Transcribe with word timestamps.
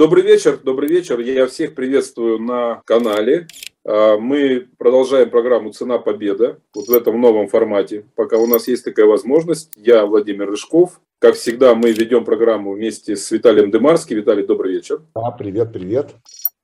Добрый 0.00 0.22
вечер, 0.22 0.58
добрый 0.64 0.88
вечер. 0.88 1.20
Я 1.20 1.46
всех 1.46 1.74
приветствую 1.74 2.38
на 2.38 2.80
канале. 2.86 3.48
А, 3.84 4.16
мы 4.16 4.66
продолжаем 4.78 5.28
программу 5.28 5.72
«Цена 5.72 5.98
победа» 5.98 6.58
вот 6.74 6.88
в 6.88 6.90
этом 6.94 7.20
новом 7.20 7.48
формате. 7.48 8.06
Пока 8.14 8.38
у 8.38 8.46
нас 8.46 8.66
есть 8.66 8.82
такая 8.82 9.04
возможность, 9.04 9.70
я 9.76 10.06
Владимир 10.06 10.48
Рыжков. 10.48 11.02
Как 11.18 11.34
всегда, 11.34 11.74
мы 11.74 11.92
ведем 11.92 12.24
программу 12.24 12.72
вместе 12.72 13.14
с 13.14 13.30
Виталием 13.30 13.70
Демарским. 13.70 14.16
Виталий, 14.16 14.46
добрый 14.46 14.72
вечер. 14.72 15.02
Да, 15.14 15.32
привет, 15.32 15.70
привет. 15.70 16.12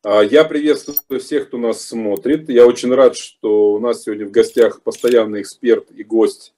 А, 0.03 0.23
я 0.23 0.43
приветствую 0.45 1.21
всех, 1.21 1.49
кто 1.49 1.59
нас 1.59 1.85
смотрит. 1.85 2.49
Я 2.49 2.67
очень 2.67 2.95
рад, 2.95 3.19
что 3.19 3.73
у 3.75 3.79
нас 3.79 4.05
сегодня 4.05 4.25
в 4.27 4.31
гостях 4.31 4.81
постоянный 4.81 5.43
эксперт 5.43 5.91
и 5.91 6.05
гость 6.05 6.55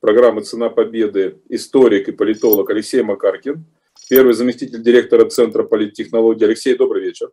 программы 0.00 0.40
«Цена 0.40 0.70
победы», 0.70 1.40
историк 1.50 2.08
и 2.08 2.12
политолог 2.12 2.70
Алексей 2.70 3.02
Макаркин 3.02 3.66
первый 4.08 4.34
заместитель 4.34 4.82
директора 4.82 5.28
Центра 5.28 5.62
политтехнологий. 5.64 6.46
Алексей, 6.46 6.76
добрый 6.76 7.02
вечер. 7.02 7.30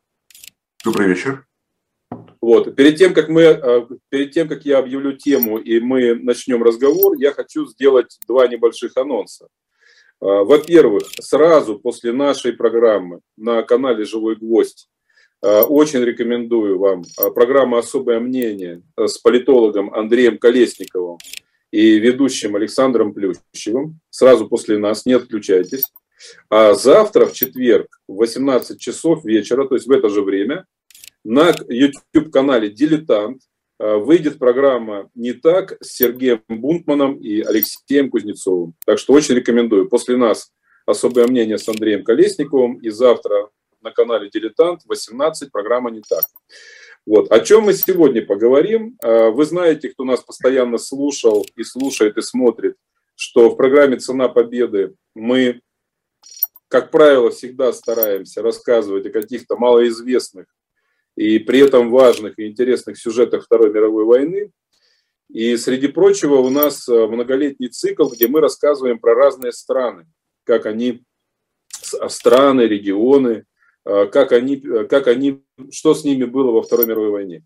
Добрый 0.84 1.08
вечер. 1.10 1.46
Вот. 2.42 2.76
Перед 2.76 2.98
тем, 2.98 3.14
как 3.14 3.30
мы, 3.30 3.42
э, 3.42 3.88
перед 4.10 4.32
тем, 4.32 4.48
как 4.48 4.66
я 4.66 4.80
объявлю 4.80 5.14
тему 5.14 5.58
и 5.58 5.80
мы 5.80 6.16
начнем 6.16 6.64
разговор, 6.64 7.16
я 7.18 7.32
хочу 7.32 7.68
сделать 7.68 8.18
два 8.28 8.48
небольших 8.48 8.96
анонса. 8.96 9.48
Э, 10.22 10.26
во-первых, 10.44 11.04
сразу 11.20 11.78
после 11.80 12.14
нашей 12.14 12.54
программы 12.54 13.20
на 13.38 13.62
канале 13.64 14.06
«Живой 14.06 14.36
гвоздь» 14.38 14.88
э, 15.42 15.62
очень 15.62 16.04
рекомендую 16.04 16.80
вам 16.80 17.04
программу 17.36 17.78
«Особое 17.78 18.20
мнение» 18.20 18.82
с 18.98 19.18
политологом 19.18 19.94
Андреем 19.94 20.38
Колесниковым 20.38 21.18
и 21.72 22.00
ведущим 22.00 22.56
Александром 22.56 23.14
Плющевым. 23.14 24.00
Сразу 24.10 24.48
после 24.48 24.78
нас, 24.78 25.06
не 25.06 25.14
отключайтесь. 25.14 25.84
А 26.50 26.74
завтра, 26.74 27.26
в 27.26 27.34
четверг, 27.34 28.00
в 28.08 28.16
18 28.18 28.80
часов 28.80 29.24
вечера, 29.24 29.66
то 29.66 29.76
есть 29.76 29.88
в 29.88 29.92
это 29.92 30.10
же 30.10 30.22
время, 30.22 30.66
на 31.24 31.54
YouTube-канале 31.68 32.70
«Дилетант» 32.70 33.42
а, 33.78 33.98
выйдет 33.98 34.40
программа 34.40 35.10
«Не 35.16 35.34
так» 35.34 35.78
с 35.82 35.96
Сергеем 35.96 36.42
Бунтманом 36.48 37.18
и 37.18 37.42
Алексеем 37.42 38.10
Кузнецовым. 38.10 38.74
Так 38.86 39.00
что 39.00 39.14
очень 39.14 39.36
рекомендую. 39.36 39.90
После 39.90 40.18
нас 40.18 40.52
особое 40.86 41.28
мнение 41.28 41.58
с 41.58 41.68
Андреем 41.68 42.04
Колесниковым. 42.04 42.78
И 42.78 42.90
завтра 42.90 43.50
на 43.82 43.92
канале 43.92 44.30
«Дилетант» 44.30 44.82
18 44.86 45.52
программа 45.52 45.92
«Не 45.92 46.02
так». 46.02 46.26
Вот. 47.06 47.32
О 47.32 47.40
чем 47.40 47.64
мы 47.64 47.74
сегодня 47.74 48.26
поговорим? 48.26 48.98
А, 49.02 49.30
вы 49.30 49.46
знаете, 49.46 49.90
кто 49.90 50.04
нас 50.04 50.22
постоянно 50.22 50.78
слушал 50.78 51.46
и 51.56 51.64
слушает 51.64 52.18
и 52.18 52.22
смотрит, 52.22 52.76
что 53.16 53.50
в 53.50 53.56
программе 53.56 53.98
«Цена 53.98 54.30
победы» 54.30 54.94
мы 55.16 55.62
как 56.70 56.92
правило, 56.92 57.32
всегда 57.32 57.74
стараемся 57.74 58.42
рассказывать 58.44 59.06
о 59.08 59.10
каких-то 59.12 59.58
малоизвестных 59.58 60.46
и 61.16 61.40
при 61.40 61.60
этом 61.60 61.90
важных 61.90 62.38
и 62.38 62.48
интересных 62.48 62.98
сюжетах 62.98 63.44
Второй 63.44 63.74
мировой 63.74 64.06
войны. 64.06 64.52
И 65.30 65.58
среди 65.58 65.88
прочего 65.88 66.36
у 66.36 66.50
нас 66.50 66.88
э, 66.88 67.08
многолетний 67.08 67.70
цикл, 67.70 68.08
где 68.08 68.28
мы 68.28 68.40
рассказываем 68.40 69.00
про 69.00 69.16
разные 69.16 69.52
страны, 69.52 70.06
как 70.44 70.66
они, 70.66 71.04
страны, 72.08 72.62
регионы, 72.62 73.46
э, 73.86 74.06
как 74.06 74.32
они, 74.32 74.58
э, 74.58 74.86
как 74.86 75.08
они, 75.08 75.44
что 75.72 75.94
с 75.94 76.04
ними 76.04 76.26
было 76.26 76.52
во 76.52 76.62
Второй 76.62 76.86
мировой 76.86 77.10
войне. 77.10 77.44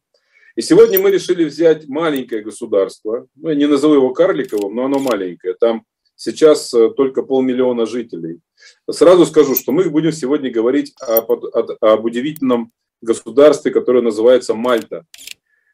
И 0.56 0.62
сегодня 0.62 1.00
мы 1.00 1.12
решили 1.12 1.46
взять 1.46 1.88
маленькое 1.88 2.42
государство, 2.42 3.28
ну, 3.36 3.50
я 3.50 3.56
не 3.56 3.68
назову 3.68 3.96
его 3.96 4.14
карликовым, 4.14 4.76
но 4.76 4.86
оно 4.86 5.00
маленькое, 5.00 5.56
там 5.56 5.86
сейчас 6.24 6.70
только 6.96 7.24
полмиллиона 7.24 7.86
жителей– 7.86 8.40
Сразу 8.90 9.26
скажу, 9.26 9.56
что 9.56 9.72
мы 9.72 9.90
будем 9.90 10.12
сегодня 10.12 10.52
говорить 10.52 10.94
об, 11.00 11.32
об 11.32 12.06
удивительном 12.06 12.72
государстве, 13.02 13.72
которое 13.72 14.02
называется 14.02 14.54
Мальта. 14.54 15.06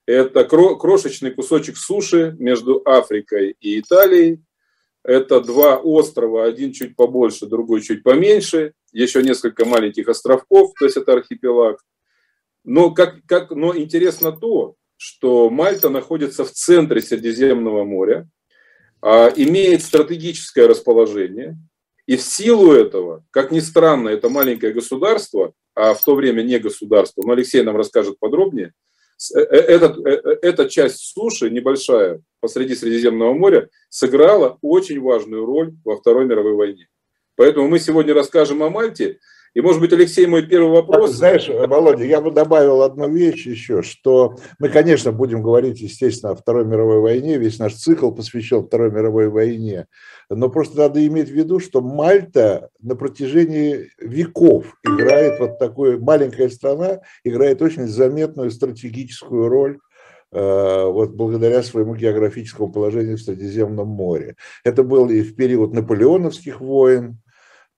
Это 0.06 0.44
крошечный 0.46 1.32
кусочек 1.32 1.78
суши 1.78 2.36
между 2.40 2.82
Африкой 2.86 3.56
и 3.60 3.80
Италией. 3.80 4.44
Это 5.04 5.40
два 5.42 5.78
острова, 5.78 6.46
один 6.46 6.74
чуть 6.74 6.96
побольше, 6.96 7.46
другой 7.46 7.82
чуть 7.82 8.04
поменьше. 8.04 8.74
Еще 8.92 9.22
несколько 9.24 9.66
маленьких 9.66 10.08
островков, 10.08 10.74
то 10.78 10.86
есть 10.86 10.98
это 10.98 11.14
архипелаг. 11.14 11.80
Но, 12.66 12.92
как, 12.92 13.24
как, 13.28 13.52
но 13.52 13.76
интересно 13.78 14.32
то, 14.32 14.76
что 14.98 15.50
Мальта 15.50 15.90
находится 15.90 16.44
в 16.44 16.52
центре 16.52 17.02
Средиземного 17.02 17.86
моря, 17.86 18.28
имеет 19.02 19.84
стратегическое 19.84 20.68
расположение– 20.68 21.58
и 22.10 22.18
в 22.18 22.24
силу 22.24 22.72
этого, 22.72 23.24
как 23.30 23.52
ни 23.52 23.60
странно, 23.60 24.10
это 24.10 24.30
маленькое 24.30 24.74
государство, 24.74 25.54
а 25.76 25.94
в 25.94 26.04
то 26.04 26.16
время 26.16 26.42
не 26.42 26.58
государство, 26.58 27.22
но 27.22 27.34
Алексей 27.34 27.62
нам 27.62 27.78
расскажет 27.78 28.18
подробнее, 28.18 28.74
э, 29.36 29.40
э, 29.40 29.44
этот, 29.44 30.04
э, 30.08 30.40
эта 30.42 30.68
часть 30.68 31.14
суши, 31.14 31.52
небольшая, 31.52 32.20
посреди 32.40 32.74
Средиземного 32.74 33.34
моря, 33.34 33.70
сыграла 33.90 34.58
очень 34.64 35.00
важную 35.00 35.46
роль 35.46 35.76
во 35.86 35.98
Второй 35.98 36.26
мировой 36.26 36.56
войне. 36.56 36.88
Поэтому 37.36 37.68
мы 37.68 37.78
сегодня 37.78 38.16
расскажем 38.16 38.64
о 38.64 38.72
Мальте, 38.72 39.20
и, 39.54 39.62
может 39.62 39.82
быть, 39.82 39.94
Алексей, 39.94 40.26
мой 40.28 40.46
первый 40.46 40.72
вопрос. 40.72 41.12
Знаешь, 41.12 41.50
Володя, 41.50 42.04
я 42.04 42.22
бы 42.22 42.32
добавил 42.32 42.84
одну 42.84 43.10
вещь 43.10 43.48
еще, 43.48 43.82
что 43.82 44.36
мы, 44.60 44.70
конечно, 44.70 45.12
будем 45.12 45.42
говорить, 45.42 45.82
естественно, 45.82 46.34
о 46.34 46.36
Второй 46.36 46.66
мировой 46.66 47.00
войне, 47.00 47.38
весь 47.38 47.60
наш 47.60 47.74
цикл 47.74 48.12
посвящен 48.12 48.64
Второй 48.64 48.92
мировой 48.92 49.30
войне, 49.30 49.88
но 50.30 50.50
просто 50.50 50.78
надо 50.78 51.06
иметь 51.06 51.30
в 51.30 51.34
виду, 51.34 51.60
что 51.60 51.82
Мальта 51.82 52.70
на 52.80 52.96
протяжении 52.96 53.90
веков 54.00 54.78
играет 54.86 55.40
вот 55.40 55.58
такой, 55.58 56.00
маленькая 56.00 56.50
страна 56.50 57.00
играет 57.24 57.62
очень 57.62 57.88
заметную 57.88 58.52
стратегическую 58.52 59.48
роль 59.48 59.80
э, 60.32 60.84
вот 60.86 61.12
благодаря 61.12 61.64
своему 61.64 61.96
географическому 61.96 62.72
положению 62.72 63.18
в 63.18 63.22
Средиземном 63.22 63.88
море. 63.88 64.36
Это 64.64 64.84
было 64.84 65.10
и 65.10 65.22
в 65.22 65.36
период 65.36 65.74
наполеоновских 65.74 66.62
войн, 66.62 67.20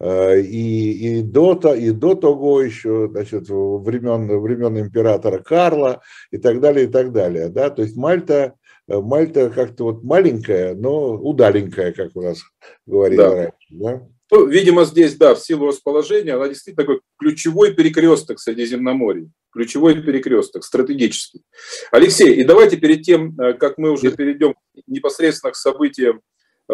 и, 0.03 1.19
и, 1.19 1.21
до, 1.21 1.53
и 1.75 1.91
до 1.91 2.15
того 2.15 2.61
еще, 2.61 3.07
значит, 3.11 3.49
времен, 3.49 4.39
времен 4.39 4.79
императора 4.79 5.39
Карла 5.39 6.01
и 6.31 6.37
так 6.37 6.59
далее, 6.59 6.87
и 6.87 6.89
так 6.89 7.11
далее. 7.11 7.49
Да? 7.49 7.69
То 7.69 7.83
есть 7.83 7.95
Мальта, 7.95 8.55
э, 8.87 8.99
Мальта 8.99 9.49
как-то 9.49 9.83
вот 9.85 10.03
маленькая, 10.03 10.73
но 10.73 11.13
удаленькая, 11.13 11.91
как 11.91 12.15
у 12.15 12.21
нас 12.21 12.41
говорили 12.87 13.17
да. 13.17 13.35
раньше. 13.35 13.57
Да? 13.69 14.07
Ну, 14.31 14.47
видимо, 14.47 14.85
здесь, 14.85 15.17
да, 15.17 15.35
в 15.35 15.39
силу 15.39 15.67
расположения, 15.67 16.33
она 16.33 16.47
действительно 16.47 16.85
такой 16.85 17.01
ключевой 17.19 17.73
перекресток 17.73 18.39
Средиземноморья. 18.39 19.29
Ключевой 19.51 20.01
перекресток, 20.01 20.63
стратегический. 20.63 21.43
Алексей, 21.91 22.35
и 22.35 22.45
давайте 22.45 22.77
перед 22.77 23.03
тем, 23.03 23.37
э, 23.39 23.53
как 23.53 23.77
мы 23.77 23.91
уже 23.91 24.11
перейдем 24.11 24.55
непосредственно 24.87 25.51
к 25.51 25.57
событиям 25.57 26.21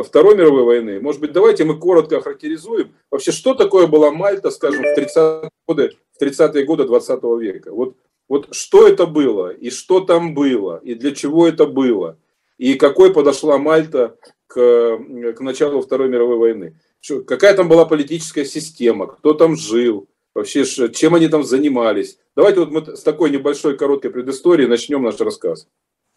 Второй 0.04 0.36
мировой 0.36 0.64
войны. 0.64 1.00
Может 1.00 1.22
быть, 1.22 1.32
давайте 1.32 1.64
мы 1.64 1.80
коротко 1.80 2.18
охарактеризуем 2.18 2.94
вообще, 3.10 3.32
что 3.32 3.54
такое 3.54 3.88
была 3.88 4.12
Мальта, 4.12 4.52
скажем, 4.52 4.84
в 4.84 4.98
30-е 4.98 5.50
годы, 5.68 5.98
в 6.14 6.20
30 6.20 6.66
годы 6.66 6.86
20 6.86 7.24
века. 7.40 7.72
Вот, 7.72 7.96
вот 8.28 8.48
что 8.52 8.88
это 8.88 9.06
было, 9.06 9.50
и 9.50 9.70
что 9.70 10.02
там 10.02 10.34
было, 10.34 10.78
и 10.84 10.94
для 10.94 11.14
чего 11.16 11.48
это 11.48 11.66
было, 11.66 12.18
и 12.58 12.76
какой 12.76 13.14
подошла 13.14 13.58
Мальта 13.58 14.18
к, 14.48 14.98
к 15.36 15.40
началу 15.42 15.82
Второй 15.82 16.10
мировой 16.10 16.38
войны. 16.38 16.80
Какая 17.26 17.56
там 17.56 17.70
была 17.70 17.86
политическая 17.86 18.46
система, 18.46 19.08
кто 19.08 19.34
там 19.34 19.56
жил, 19.56 20.08
вообще 20.34 20.66
чем 20.66 21.16
они 21.16 21.28
там 21.28 21.44
занимались. 21.44 22.20
Давайте 22.36 22.60
вот 22.60 22.72
мы 22.72 22.96
с 22.96 23.02
такой 23.02 23.30
небольшой 23.30 23.78
короткой 23.78 24.12
предысторией 24.12 24.68
начнем 24.68 25.04
наш 25.04 25.20
рассказ. 25.20 25.68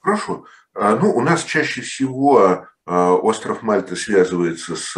Хорошо. 0.01 0.45
А, 0.75 0.97
ну, 0.97 1.15
у 1.15 1.21
нас 1.21 1.45
чаще 1.45 1.83
всего 1.83 2.67
остров 2.87 3.63
Мальта 3.63 3.95
связывается 3.97 4.77
с 4.77 4.97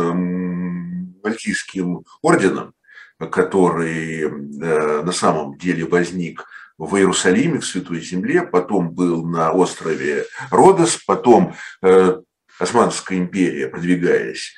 Мальтийским 1.23 2.05
орденом, 2.21 2.75
который 3.31 4.23
э, 4.23 5.03
на 5.03 5.13
самом 5.13 5.57
деле 5.57 5.85
возник 5.85 6.45
в 6.79 6.97
Иерусалиме, 6.97 7.61
в 7.61 7.67
Святой 7.67 8.01
Земле, 8.01 8.43
потом 8.43 8.91
был 8.91 9.25
на 9.25 9.53
острове 9.53 10.25
Родос, 10.51 10.99
потом 11.07 11.55
э, 11.83 12.21
Османская 12.59 13.19
империя, 13.19 13.69
продвигаясь 13.69 14.55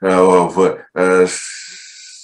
э, 0.00 0.14
в 0.16 0.78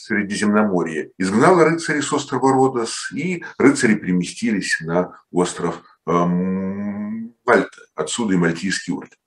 Средиземноморье, 0.06 1.10
изгнала 1.18 1.64
рыцарей 1.64 2.02
с 2.02 2.12
острова 2.12 2.52
Родос, 2.52 3.10
и 3.12 3.44
рыцари 3.58 3.94
переместились 3.94 4.80
на 4.80 5.16
остров 5.30 5.82
Мальта, 6.06 7.78
отсюда 7.94 8.34
и 8.34 8.36
Мальтийский 8.36 8.92
орден. 8.92 9.19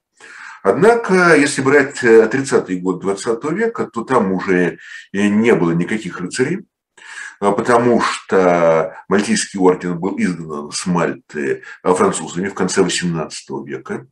Однако, 0.64 1.36
если 1.36 1.62
брать 1.62 2.02
30-й 2.02 2.78
э, 2.78 2.80
год 2.80 3.02
20 3.02 3.44
века, 3.52 3.86
то 3.86 4.04
там 4.06 4.32
уже 4.32 4.80
э, 5.12 5.28
не 5.28 5.54
было 5.54 5.72
никаких 5.72 6.22
рыцарей, 6.22 6.62
а 7.42 7.52
потому 7.52 8.00
что 8.00 8.96
Мальтийский 9.10 9.60
орден 9.60 10.00
был 10.00 10.16
изгнан 10.18 10.72
с 10.72 10.86
Мальты 10.86 11.64
французами 11.84 12.48
в 12.48 12.54
конце 12.54 12.82
XVIII 12.82 13.30
века. 13.66 14.08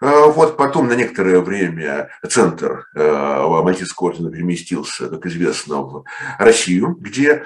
Вот 0.00 0.56
потом 0.56 0.88
на 0.88 0.94
некоторое 0.94 1.40
время 1.40 2.10
центр 2.28 2.86
Мальтийского 2.94 4.08
ордена 4.08 4.30
переместился, 4.30 5.08
как 5.08 5.26
известно, 5.26 5.82
в 5.82 6.04
Россию, 6.38 6.96
где 6.98 7.44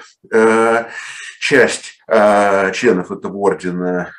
часть 1.39 1.99
членов 2.07 3.11
этого 3.11 3.37
ордена 3.37 4.11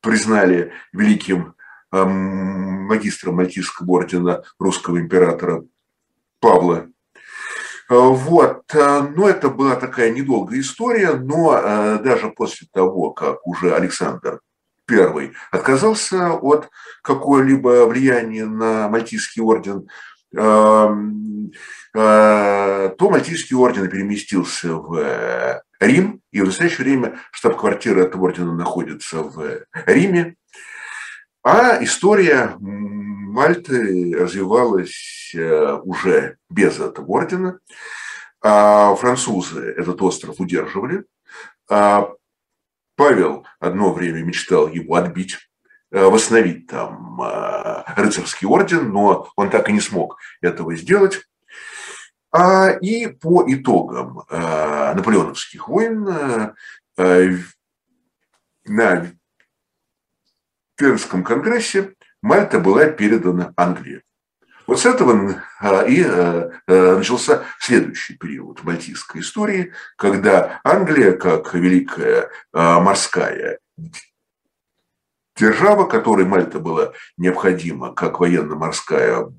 признали 0.00 0.72
великим 0.92 1.54
магистром 1.92 3.36
Мальтийского 3.36 3.90
ордена 3.92 4.42
русского 4.58 4.98
императора 4.98 5.64
Павла 6.40 6.88
Э, 7.92 7.94
вот, 7.94 8.62
э, 8.74 9.00
ну 9.14 9.28
это 9.28 9.50
была 9.50 9.76
такая 9.76 10.10
недолгая 10.10 10.60
история, 10.60 11.12
но 11.12 11.58
э, 11.58 11.98
даже 12.02 12.30
после 12.30 12.66
того, 12.72 13.10
как 13.10 13.46
уже 13.46 13.74
Александр 13.74 14.40
I 14.90 15.32
отказался 15.50 16.32
от 16.32 16.70
какого-либо 17.02 17.86
влияния 17.86 18.46
на 18.46 18.88
Мальтийский 18.88 19.42
орден, 19.42 19.88
то 20.32 20.96
Мальтийский 21.94 23.56
орден 23.56 23.88
переместился 23.88 24.74
в 24.74 25.62
Рим, 25.78 26.20
и 26.30 26.40
в 26.40 26.46
настоящее 26.46 26.84
время 26.84 27.18
штаб-квартира 27.30 28.00
этого 28.00 28.24
ордена 28.24 28.54
находится 28.54 29.22
в 29.22 29.60
Риме. 29.86 30.36
А 31.42 31.82
история 31.82 32.56
Мальты 33.32 34.14
развивалась 34.14 35.32
э, 35.34 35.78
уже 35.84 36.36
без 36.50 36.78
этого 36.78 37.06
ордена. 37.06 37.60
А 38.42 38.94
французы 38.94 39.72
этот 39.76 40.02
остров 40.02 40.38
удерживали. 40.38 41.04
А 41.70 42.10
Павел 42.94 43.46
одно 43.58 43.94
время 43.94 44.22
мечтал 44.22 44.68
его 44.68 44.96
отбить, 44.96 45.38
э, 45.90 46.04
восстановить 46.04 46.66
там 46.66 47.22
э, 47.22 47.84
рыцарский 47.96 48.46
орден, 48.46 48.92
но 48.92 49.30
он 49.34 49.48
так 49.48 49.70
и 49.70 49.72
не 49.72 49.80
смог 49.80 50.18
этого 50.42 50.76
сделать. 50.76 51.22
И 52.80 53.08
по 53.20 53.44
итогам 53.46 54.22
наполеоновских 54.30 55.68
войн 55.68 56.54
на 58.64 59.12
Венском 60.82 61.22
конгрессе 61.22 61.94
Мальта 62.22 62.58
была 62.58 62.86
передана 62.86 63.52
Англии. 63.56 64.02
Вот 64.66 64.80
с 64.80 64.86
этого 64.86 65.42
а, 65.60 65.82
и 65.82 66.02
а, 66.02 66.50
а, 66.66 66.96
начался 66.96 67.44
следующий 67.58 68.16
период 68.16 68.62
мальтийской 68.64 69.20
истории, 69.20 69.72
когда 69.96 70.60
Англия, 70.64 71.12
как 71.12 71.54
великая 71.54 72.30
морская 72.52 73.58
держава, 75.36 75.84
которой 75.84 76.24
Мальта 76.24 76.58
была 76.58 76.92
необходима 77.16 77.94
как 77.94 78.20
военно-морская 78.20 79.32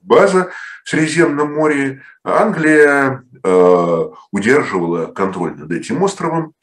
база 0.00 0.50
в 0.84 0.90
Средиземном 0.90 1.54
море, 1.54 2.02
Англия 2.24 3.24
удерживала 4.32 5.06
контроль 5.06 5.54
над 5.54 5.70
этим 5.70 6.02
островом 6.02 6.54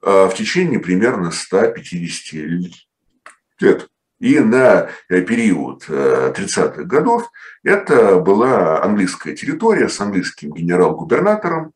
в 0.00 0.32
течение 0.34 0.78
примерно 0.78 1.30
150 1.30 2.34
лет. 3.60 3.88
И 4.18 4.40
на 4.40 4.88
э, 5.08 5.20
период 5.20 5.86
30-х 5.88 6.80
э, 6.80 6.84
годов 6.84 7.30
это 7.62 8.18
была 8.18 8.82
английская 8.82 9.34
территория 9.34 9.90
с 9.90 10.00
английским 10.00 10.52
генерал-губернатором, 10.52 11.72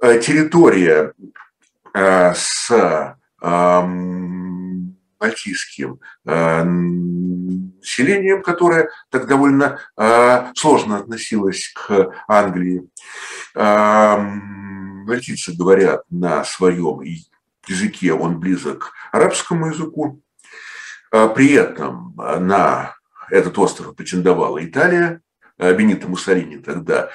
э, 0.00 0.20
территория 0.20 1.12
с 1.96 3.16
мальтийским 5.20 6.00
населением, 6.24 8.42
которое 8.42 8.90
так 9.10 9.28
довольно 9.28 9.78
сложно 10.56 10.96
относилось 10.96 11.72
к 11.72 12.10
Англии. 12.26 12.88
Мальтийцы 15.06 15.52
говорят 15.56 16.02
на 16.10 16.42
своем 16.42 17.00
языке, 17.68 18.12
он 18.12 18.40
близок 18.40 18.78
к 18.80 18.92
арабскому 19.12 19.68
языку. 19.68 20.20
А 21.14 21.28
при 21.28 21.52
этом 21.52 22.12
на 22.16 22.96
этот 23.30 23.56
остров 23.56 23.94
претендовала 23.94 24.64
Италия. 24.64 25.20
А 25.58 25.72
Бенито 25.72 26.08
Муссолини 26.08 26.56
тогда 26.56 27.10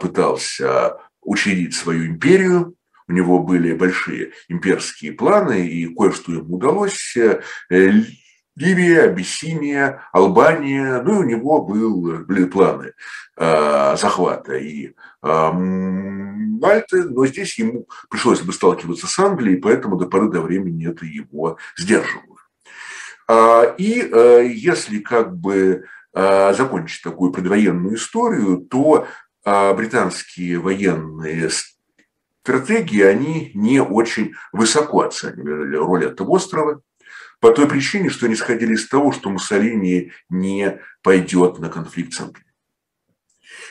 пытался 0.00 0.96
учредить 1.20 1.74
свою 1.74 2.06
империю. 2.06 2.74
У 3.06 3.12
него 3.12 3.40
были 3.40 3.74
большие 3.74 4.32
имперские 4.48 5.12
планы, 5.12 5.66
и 5.66 5.94
кое-что 5.94 6.32
ему 6.32 6.56
удалось. 6.56 7.14
Э, 7.18 7.42
Ливия, 8.56 9.02
Абиссиния, 9.02 10.00
Албания, 10.14 11.02
ну 11.02 11.16
и 11.16 11.24
у 11.24 11.28
него 11.28 11.62
был, 11.66 12.24
были 12.24 12.46
планы 12.46 12.92
э, 13.36 13.96
захвата 13.98 14.56
и 14.56 14.94
э, 15.22 15.50
Мальты, 15.52 17.04
но 17.04 17.26
здесь 17.26 17.58
ему 17.58 17.86
пришлось 18.08 18.40
бы 18.40 18.54
сталкиваться 18.54 19.06
с 19.06 19.18
Англией, 19.18 19.58
поэтому 19.58 19.96
до 19.96 20.06
поры 20.06 20.30
до 20.30 20.40
времени 20.40 20.88
это 20.88 21.04
его 21.04 21.58
сдерживало. 21.76 22.33
А, 23.26 23.74
и 23.78 24.00
э, 24.00 24.46
если 24.48 24.98
как 24.98 25.36
бы 25.36 25.84
э, 26.12 26.54
закончить 26.54 27.02
такую 27.02 27.32
предвоенную 27.32 27.96
историю, 27.96 28.58
то 28.58 29.06
э, 29.44 29.74
британские 29.74 30.58
военные 30.58 31.50
стратегии, 32.42 33.02
они 33.02 33.50
не 33.54 33.80
очень 33.80 34.34
высоко 34.52 35.02
оценивали 35.02 35.76
роль 35.76 36.04
этого 36.04 36.30
острова, 36.30 36.82
по 37.40 37.50
той 37.50 37.68
причине, 37.68 38.08
что 38.08 38.26
они 38.26 38.34
исходили 38.34 38.74
из 38.74 38.88
того, 38.88 39.12
что 39.12 39.28
Муссолини 39.28 40.12
не 40.30 40.80
пойдет 41.02 41.58
на 41.58 41.68
конфликт 41.68 42.14
с 42.14 42.20
Англией. 42.20 42.43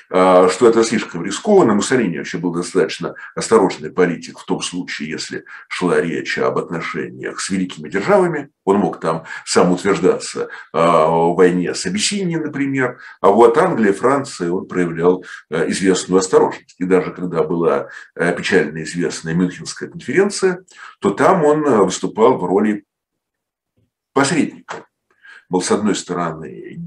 А, 0.10 0.48
что 0.50 0.68
это 0.68 0.84
слишком 0.84 1.26
рискованно. 1.26 1.74
Муссолини 1.74 2.18
вообще 2.18 2.38
был 2.38 2.54
достаточно 2.54 3.16
осторожный 3.36 3.90
политик 3.90 4.38
в 4.38 4.46
том 4.46 4.62
случае, 4.62 5.10
если 5.10 5.46
шла 5.68 6.00
речь 6.00 6.38
об 6.38 6.58
отношениях 6.60 7.40
с 7.40 7.50
великими 7.50 7.90
державами. 7.90 8.50
Он 8.64 8.78
мог 8.78 9.00
там 9.00 9.24
сам 9.44 9.72
утверждаться 9.72 10.50
а, 10.72 11.08
в 11.08 11.36
войне 11.36 11.74
с 11.74 11.86
Абиссинией, 11.86 12.40
например. 12.40 13.00
А 13.22 13.30
вот 13.30 13.58
Англия, 13.58 13.94
Франция, 13.94 14.52
он 14.52 14.68
проявлял 14.68 15.26
а, 15.50 15.68
известную 15.70 16.20
осторожность. 16.20 16.76
И 16.78 16.86
даже 16.86 17.12
когда 17.12 17.44
была 17.44 17.88
печально 18.16 18.84
известная 18.84 19.34
Мюнхенская 19.34 19.90
конференция, 19.90 20.64
то 21.00 21.10
там 21.10 21.44
он 21.44 21.64
выступал 21.86 22.38
в 22.38 22.46
роли 22.46 22.86
посредника. 24.14 24.86
Был, 25.50 25.62
с 25.62 25.72
одной 25.72 25.96
стороны, 25.96 26.80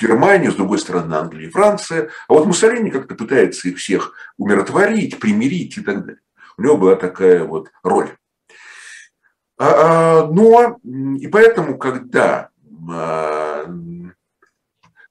Германия, 0.00 0.50
с 0.50 0.54
другой 0.54 0.78
стороны 0.78 1.14
Англия 1.14 1.48
и 1.48 1.50
Франция. 1.50 2.10
А 2.28 2.32
вот 2.32 2.46
Муссолини 2.46 2.90
как-то 2.90 3.14
пытается 3.14 3.68
их 3.68 3.78
всех 3.78 4.12
умиротворить, 4.36 5.18
примирить 5.18 5.78
и 5.78 5.82
так 5.82 6.04
далее. 6.04 6.20
У 6.56 6.62
него 6.62 6.76
была 6.76 6.96
такая 6.96 7.44
вот 7.44 7.70
роль. 7.82 8.10
А, 9.58 10.22
а, 10.22 10.26
но 10.26 10.78
и 11.18 11.26
поэтому, 11.26 11.78
когда 11.78 12.50
а, 12.90 13.66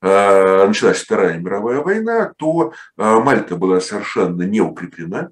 началась 0.01 1.03
Вторая 1.03 1.37
мировая 1.37 1.79
война, 1.81 2.33
то 2.37 2.73
Мальта 2.95 3.55
была 3.55 3.81
совершенно 3.81 4.43
не 4.43 4.61
укреплена. 4.61 5.31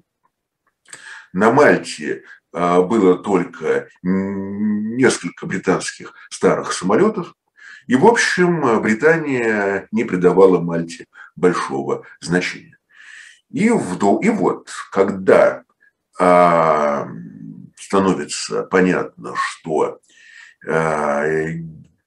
На 1.32 1.52
Мальте 1.52 2.24
было 2.52 3.16
только 3.16 3.88
несколько 4.02 5.46
британских 5.46 6.14
старых 6.30 6.72
самолетов, 6.72 7.34
и, 7.86 7.96
в 7.96 8.06
общем, 8.06 8.80
Британия 8.82 9.88
не 9.92 10.04
придавала 10.04 10.60
Мальте 10.60 11.06
большого 11.36 12.04
значения. 12.20 12.78
И, 13.50 13.70
вдол... 13.70 14.18
и 14.18 14.28
вот, 14.28 14.70
когда 14.90 15.62
а, 16.18 17.06
становится 17.76 18.62
понятно, 18.64 19.34
что 19.36 20.00
а, 20.66 21.24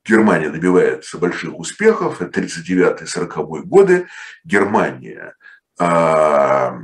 Германия 0.05 0.49
добивается 0.49 1.17
больших 1.17 1.57
успехов, 1.57 2.21
это 2.21 2.41
39-40 2.41 3.61
годы, 3.61 4.07
Германия 4.43 5.35
а, 5.79 6.77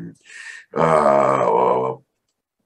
а, 0.73 1.97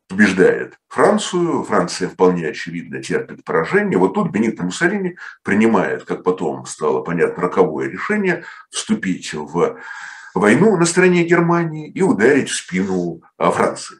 побеждает 0.09 0.79
Францию. 0.89 1.63
Франция 1.63 2.09
вполне 2.09 2.49
очевидно 2.49 3.01
терпит 3.01 3.45
поражение. 3.45 3.97
Вот 3.97 4.15
тут 4.15 4.31
Бенито 4.31 4.63
Муссолини 4.63 5.15
принимает, 5.43 6.03
как 6.03 6.23
потом 6.23 6.65
стало 6.65 7.01
понятно, 7.01 7.43
роковое 7.43 7.87
решение 7.87 8.43
вступить 8.71 9.33
в 9.33 9.79
войну 10.33 10.75
на 10.77 10.85
стороне 10.85 11.23
Германии 11.23 11.89
и 11.89 12.01
ударить 12.01 12.49
в 12.49 12.55
спину 12.57 13.21
а, 13.37 13.51
Франции. 13.51 13.99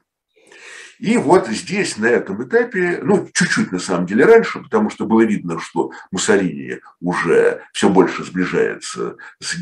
И 0.97 1.15
вот 1.15 1.47
здесь, 1.47 1.97
на 1.97 2.07
этом 2.07 2.43
этапе, 2.43 2.99
ну, 3.01 3.29
чуть-чуть 3.31 3.71
на 3.71 3.79
самом 3.79 4.05
деле 4.05 4.25
раньше, 4.25 4.59
потому 4.59 4.89
что 4.89 5.05
было 5.05 5.21
видно, 5.21 5.59
что 5.59 5.91
Муссолини 6.11 6.79
уже 6.99 7.61
все 7.71 7.87
больше 7.89 8.25
сближается 8.25 9.15
с 9.39 9.55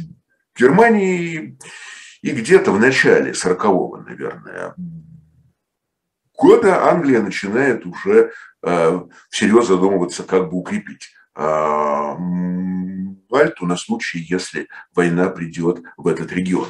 Германией, 0.57 1.59
и 2.23 2.31
где-то 2.31 2.71
в 2.71 2.79
начале 2.79 3.31
40-го, 3.31 3.97
наверное, 3.97 4.73
года 6.37 6.89
Англия 6.89 7.21
начинает 7.21 7.85
уже 7.85 8.31
э, 8.63 9.01
всерьез 9.29 9.67
задумываться, 9.67 10.23
как 10.23 10.49
бы 10.49 10.57
укрепить 10.57 11.11
Мальту 13.29 13.67
на 13.67 13.77
случай, 13.77 14.25
если 14.27 14.67
война 14.95 15.29
придет 15.29 15.81
в 15.97 16.07
этот 16.07 16.31
регион. 16.31 16.67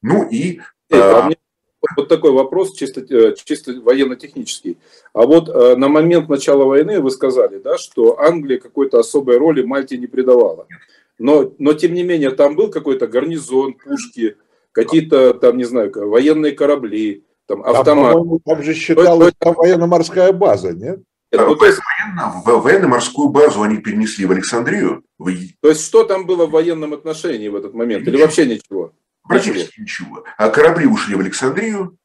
Ну 0.00 0.26
и... 0.28 0.60
А 0.90 1.28
вот 1.96 2.08
такой 2.08 2.32
вопрос, 2.32 2.74
чисто, 2.74 3.02
э, 3.02 3.34
чисто 3.36 3.80
военно-технический. 3.80 4.78
А 5.12 5.26
вот 5.26 5.48
э, 5.48 5.76
на 5.76 5.88
момент 5.88 6.28
начала 6.28 6.64
войны 6.64 7.00
вы 7.00 7.10
сказали, 7.10 7.58
да, 7.58 7.78
что 7.78 8.18
Англия 8.18 8.58
какой-то 8.58 8.98
особой 8.98 9.38
роли 9.38 9.62
Мальте 9.62 9.96
не 9.96 10.06
придавала. 10.06 10.66
Но, 11.18 11.52
но 11.58 11.74
тем 11.74 11.94
не 11.94 12.02
менее, 12.02 12.30
там 12.30 12.56
был 12.56 12.70
какой-то 12.70 13.06
гарнизон, 13.06 13.74
пушки, 13.74 14.36
какие-то 14.72 15.34
там, 15.34 15.56
не 15.56 15.64
знаю, 15.64 15.92
военные 15.94 16.52
корабли, 16.52 17.24
там 17.48 17.62
автомат. 17.64 18.12
Там, 18.12 18.38
там 18.44 18.62
же 18.62 18.74
считалось 18.74 19.32
там 19.38 19.54
военно-морская 19.54 20.32
база, 20.32 20.72
нет? 20.72 21.00
Нет, 21.30 21.42
ну, 21.46 21.56
то 21.56 21.66
есть, 21.66 21.78
военно, 21.78 22.42
военно-морскую 22.44 23.28
базу 23.28 23.62
они 23.62 23.78
перенесли 23.78 24.24
в 24.24 24.30
Александрию. 24.30 25.02
То 25.18 25.68
есть 25.68 25.86
что 25.86 26.04
там 26.04 26.26
было 26.26 26.46
в 26.46 26.50
военном 26.50 26.94
отношении 26.94 27.48
в 27.48 27.56
этот 27.56 27.74
момент? 27.74 28.02
Ничего. 28.02 28.16
Или 28.16 28.22
вообще 28.22 28.46
ничего? 28.46 28.92
Практически 29.26 29.80
ничего. 29.80 30.08
ничего. 30.08 30.24
А 30.38 30.48
корабли 30.48 30.86
ушли 30.86 31.16
в 31.16 31.20
Александрию, 31.20 31.98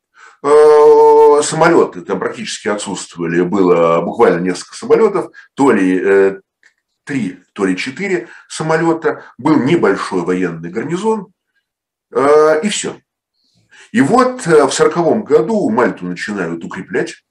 э, 0.44 1.42
самолеты 1.44 2.02
там 2.02 2.20
практически 2.20 2.68
отсутствовали. 2.68 3.42
Было 3.42 4.02
буквально 4.02 4.42
несколько 4.42 4.76
самолетов, 4.76 5.32
то 5.54 5.72
ли 5.72 6.02
э, 6.04 6.40
три, 7.06 7.40
то 7.54 7.66
ли 7.66 7.78
четыре 7.78 8.28
самолета. 8.50 9.24
Был 9.38 9.58
небольшой 9.58 10.24
военный 10.24 10.70
гарнизон, 10.70 11.28
э, 12.12 12.62
и 12.62 12.68
все. 12.68 12.98
И 13.94 14.02
вот 14.02 14.46
в 14.46 14.72
сороковом 14.72 15.24
году 15.24 15.70
Мальту 15.70 16.06
начинают 16.06 16.66
укреплять. 16.66 17.24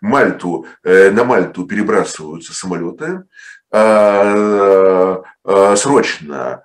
Мальту, 0.00 0.66
на 0.84 1.24
Мальту 1.24 1.66
перебрасываются 1.66 2.54
самолеты, 2.54 3.24
срочно 5.76 6.62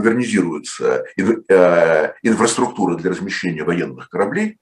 модернизируется 0.00 1.04
э, 1.16 2.12
инфраструктура 2.22 2.96
для 2.96 3.10
размещения 3.10 3.62
военных 3.62 4.08
кораблей, 4.08 4.58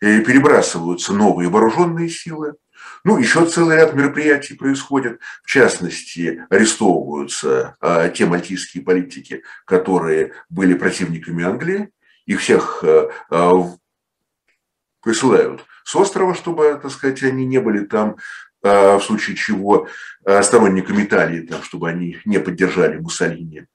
перебрасываются 0.00 1.14
новые 1.14 1.48
вооруженные 1.48 2.08
силы, 2.08 2.54
ну, 3.02 3.18
еще 3.18 3.46
целый 3.46 3.76
ряд 3.76 3.94
мероприятий 3.94 4.54
происходит. 4.54 5.20
В 5.42 5.50
частности, 5.50 6.44
арестовываются 6.50 7.76
э, 7.80 8.10
те 8.14 8.26
мальтийские 8.26 8.82
политики, 8.82 9.42
которые 9.66 10.32
были 10.48 10.74
противниками 10.74 11.44
Англии. 11.44 11.90
Их 12.26 12.40
всех 12.40 12.82
э, 12.82 13.08
присылают 15.02 15.64
с 15.84 15.96
острова, 15.96 16.34
чтобы, 16.34 16.78
так 16.80 16.90
сказать, 16.90 17.22
они 17.22 17.46
не 17.46 17.58
были 17.58 17.84
там 17.84 18.16
в 18.62 19.00
случае 19.02 19.36
чего 19.36 19.88
сторонниками 20.40 21.02
Италии, 21.02 21.42
там, 21.42 21.62
чтобы 21.62 21.90
они 21.90 22.18
не 22.24 22.40
поддержали 22.40 22.96
Муссолини. 22.96 23.66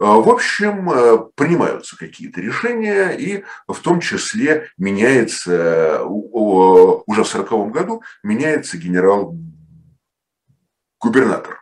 В 0.00 0.28
общем, 0.30 0.90
э, 0.90 1.18
принимаются 1.34 1.98
какие-то 1.98 2.40
решения, 2.40 3.10
и 3.10 3.44
в 3.68 3.78
том 3.80 4.00
числе 4.00 4.70
меняется, 4.78 6.02
уже 6.04 7.22
в 7.22 7.28
1940 7.28 7.70
году 7.70 8.02
меняется 8.22 8.78
генерал-губернатор. 8.78 11.59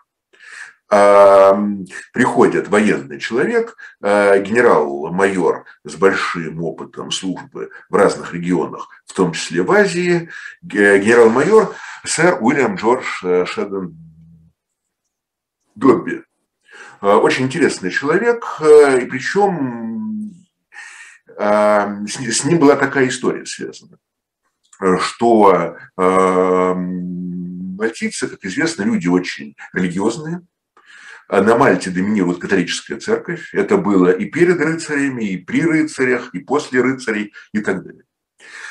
Приходит 0.88 2.68
военный 2.68 3.20
человек, 3.20 3.76
а, 4.00 4.38
генерал-майор 4.38 5.66
с 5.84 5.96
большим 5.96 6.62
опытом 6.62 7.10
службы 7.10 7.70
в 7.90 7.94
разных 7.94 8.32
регионах, 8.32 8.88
в 9.04 9.12
том 9.12 9.32
числе 9.32 9.62
в 9.62 9.70
Азии, 9.70 10.30
генерал-майор 10.62 11.74
сэр 12.04 12.38
Уильям 12.40 12.76
Джордж 12.76 13.04
э, 13.22 13.44
Шеддон 13.44 13.96
Добби. 15.74 16.22
Э, 17.00 17.14
очень 17.14 17.46
интересный 17.46 17.90
человек, 17.90 18.44
э, 18.60 19.02
и 19.02 19.06
причем 19.06 20.32
э, 21.36 22.06
с 22.06 22.44
ним 22.44 22.58
была 22.58 22.74
такая 22.76 23.08
история 23.08 23.46
связана, 23.46 23.98
что 24.98 25.76
мальтийцы, 27.76 28.26
как 28.26 28.44
известно, 28.44 28.82
люди 28.82 29.06
очень 29.06 29.56
религиозные, 29.72 30.42
на 31.28 31.56
Мальте 31.56 31.90
доминирует 31.90 32.38
католическая 32.38 32.98
церковь. 32.98 33.52
Это 33.52 33.76
было 33.76 34.10
и 34.10 34.26
перед 34.26 34.60
рыцарями, 34.60 35.24
и 35.24 35.36
при 35.36 35.62
рыцарях, 35.62 36.34
и 36.34 36.40
после 36.40 36.80
рыцарей, 36.80 37.32
и 37.52 37.60
так 37.60 37.84
далее. 37.84 38.04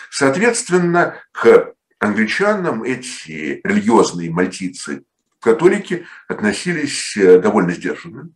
Соответственно, 0.10 1.16
к 1.32 1.74
англичанам 2.00 2.84
эти 2.84 3.62
религиозные 3.64 4.32
мальтийцы 4.32 5.04
католики 5.40 6.06
относились 6.28 7.16
э, 7.18 7.40
довольно 7.40 7.74
сдержанно, 7.74 8.30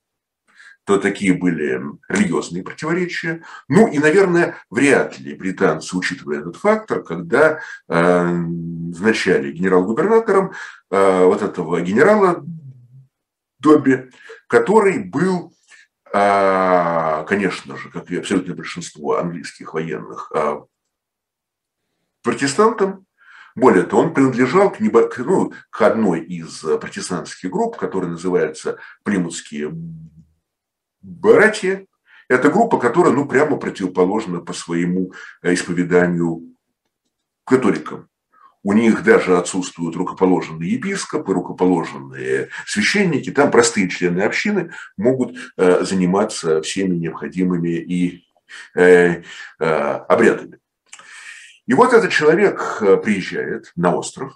то 0.85 0.97
такие 0.97 1.33
были 1.33 1.81
религиозные 2.09 2.63
противоречия. 2.63 3.43
Ну 3.67 3.87
и, 3.87 3.99
наверное, 3.99 4.55
вряд 4.69 5.19
ли 5.19 5.35
британцы, 5.35 5.95
учитывая 5.95 6.39
этот 6.39 6.55
фактор, 6.57 7.03
когда 7.03 7.59
э, 7.87 8.23
назначали 8.23 9.51
генерал-губернатором 9.51 10.53
э, 10.89 11.23
вот 11.25 11.41
этого 11.41 11.81
генерала 11.81 12.43
Добби, 13.61 14.09
который 14.47 14.99
был, 15.03 15.53
э, 16.13 17.25
конечно 17.27 17.77
же, 17.77 17.89
как 17.89 18.09
и 18.09 18.17
абсолютное 18.17 18.55
большинство 18.55 19.17
английских 19.17 19.73
военных, 19.73 20.31
э, 20.33 20.61
протестантом, 22.23 23.05
более 23.55 23.83
того, 23.83 24.03
он 24.03 24.13
принадлежал 24.13 24.71
к, 24.71 24.79
небо... 24.79 25.09
ну, 25.17 25.53
к 25.69 25.81
одной 25.81 26.21
из 26.21 26.59
протестантских 26.59 27.51
групп, 27.51 27.77
которая 27.77 28.11
называется 28.11 28.79
Плимутские 29.03 29.71
братья. 31.01 31.85
Это 32.29 32.49
группа, 32.49 32.79
которая 32.79 33.13
ну, 33.13 33.27
прямо 33.27 33.57
противоположна 33.57 34.39
по 34.39 34.53
своему 34.53 35.13
э, 35.41 35.53
исповеданию 35.53 36.55
католикам. 37.43 38.10
У 38.63 38.73
них 38.73 39.03
даже 39.03 39.37
отсутствуют 39.37 39.95
рукоположенные 39.95 40.73
епископы, 40.73 41.33
рукоположенные 41.33 42.49
священники. 42.65 43.31
Там 43.31 43.49
простые 43.49 43.89
члены 43.89 44.21
общины 44.21 44.71
могут 44.97 45.35
э, 45.57 45.83
заниматься 45.83 46.61
всеми 46.61 46.95
необходимыми 46.95 47.69
и 47.69 48.25
обрядами. 49.57 50.59
И 51.71 51.73
вот 51.73 51.93
этот 51.93 52.11
человек 52.11 52.79
э, 52.81 52.97
приезжает 52.97 53.71
на 53.77 53.95
остров, 53.95 54.33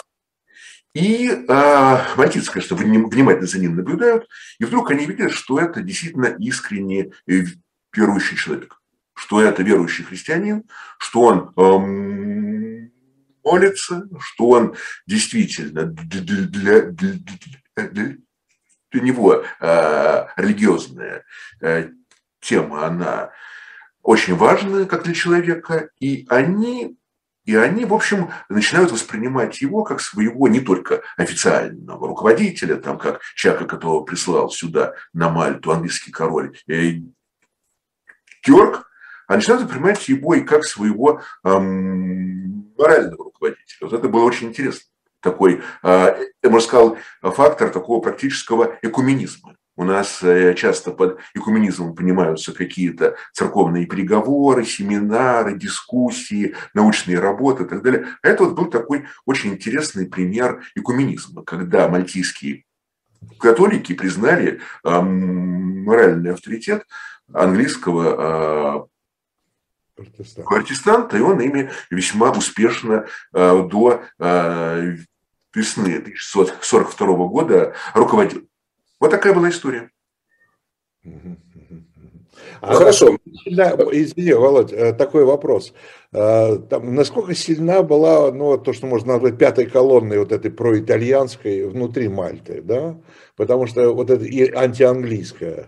и 0.93 1.29
э, 1.29 1.97
мальтийцы, 2.15 2.49
конечно, 2.49 2.77
внимательно 2.77 3.47
за 3.47 3.59
ним 3.59 3.75
наблюдают, 3.75 4.29
и 4.59 4.63
вдруг 4.63 4.91
они 4.91 5.05
видят, 5.05 5.31
что 5.31 5.59
это 5.59 5.81
действительно 5.81 6.27
искренне 6.39 7.11
верующий 7.93 8.37
человек, 8.37 8.79
что 9.13 9.41
это 9.41 9.63
верующий 9.63 10.05
христианин, 10.05 10.63
что 10.97 11.23
он 11.23 11.51
э, 11.57 12.44
молится, 13.45 14.07
что 14.19 14.49
он 14.49 14.75
действительно 15.05 15.85
для, 15.85 16.81
для, 16.81 16.81
для, 17.75 18.15
него 18.93 19.43
э, 19.59 20.25
религиозная 20.37 21.23
э, 21.61 21.89
тема, 22.39 22.85
она 22.85 23.31
очень 24.01 24.35
важная, 24.35 24.85
как 24.85 25.03
для 25.03 25.13
человека, 25.13 25.89
и 25.99 26.25
они 26.29 26.97
и 27.43 27.55
они, 27.55 27.85
в 27.85 27.93
общем, 27.93 28.31
начинают 28.49 28.91
воспринимать 28.91 29.61
его 29.61 29.83
как 29.83 30.01
своего 30.01 30.47
не 30.47 30.61
только 30.61 31.03
официального 31.15 32.07
руководителя, 32.07 32.77
там, 32.77 32.97
как 32.97 33.21
человека, 33.35 33.65
которого 33.65 34.01
прислал 34.03 34.49
сюда 34.49 34.95
на 35.13 35.29
Мальту 35.29 35.71
английский 35.71 36.11
король 36.11 36.57
э, 36.67 36.93
Георг, 38.43 38.89
а 39.27 39.35
начинают 39.35 39.63
воспринимать 39.63 40.07
его 40.09 40.33
и 40.33 40.41
как 40.41 40.65
своего 40.65 41.21
эм, 41.43 42.34
морального 42.77 43.25
руководителя. 43.25 43.77
Вот 43.81 43.93
это 43.93 44.07
было 44.07 44.23
очень 44.23 44.49
интересно. 44.49 44.81
Такой, 45.21 45.61
э, 45.83 46.25
я 46.43 46.49
бы 46.49 46.61
сказал, 46.61 46.97
фактор 47.21 47.69
такого 47.69 47.99
практического 47.99 48.77
экуменизма. 48.81 49.55
У 49.77 49.83
нас 49.83 50.23
э, 50.23 50.53
часто 50.55 50.91
под 50.91 51.19
экуменизмом 51.33 51.95
понимаются 51.95 52.53
какие-то 52.53 53.17
церковные 53.33 53.85
переговоры, 53.85 54.63
семинары, 54.63 55.57
дискуссии, 55.57 56.55
научные 56.73 57.19
работы 57.19 57.63
и 57.63 57.67
так 57.67 57.81
далее. 57.81 58.07
А 58.21 58.29
это 58.29 58.45
вот 58.45 58.55
был 58.55 58.67
такой 58.67 59.05
очень 59.25 59.53
интересный 59.53 60.05
пример 60.05 60.63
экуменизма, 60.75 61.43
когда 61.43 61.89
мальтийские 61.89 62.63
католики 63.37 63.93
признали 63.93 64.61
моральный 64.83 66.31
авторитет 66.31 66.85
английского 67.33 68.87
протестанта. 69.95 70.49
протестанта, 70.49 71.17
и 71.17 71.21
он 71.21 71.39
ими 71.39 71.71
весьма 71.89 72.31
успешно 72.31 73.05
а, 73.33 73.63
до 73.63 74.01
а, 74.19 74.95
весны 75.53 75.95
1942 75.97 77.07
года 77.27 77.73
руководил. 77.93 78.47
Вот 78.99 79.11
такая 79.11 79.33
была 79.33 79.49
история. 79.49 79.89
А 82.61 82.73
Хорошо. 82.73 83.17
Сильна, 83.43 83.71
извини, 83.91 84.33
Володь, 84.33 84.73
э, 84.73 84.93
такой 84.93 85.23
вопрос. 85.23 85.73
Э, 86.11 86.57
там, 86.69 86.95
насколько 86.95 87.35
сильна 87.35 87.83
была, 87.83 88.31
ну, 88.31 88.57
то, 88.57 88.73
что 88.73 88.87
можно 88.87 89.13
назвать 89.13 89.37
пятой 89.37 89.65
колонной 89.65 90.19
вот 90.19 90.31
этой 90.31 90.51
проитальянской 90.51 91.67
внутри 91.67 92.07
Мальты, 92.07 92.61
да? 92.61 92.97
Потому 93.35 93.67
что 93.67 93.93
вот 93.93 94.09
это 94.09 94.25
и 94.25 94.49
антианглийская. 94.51 95.67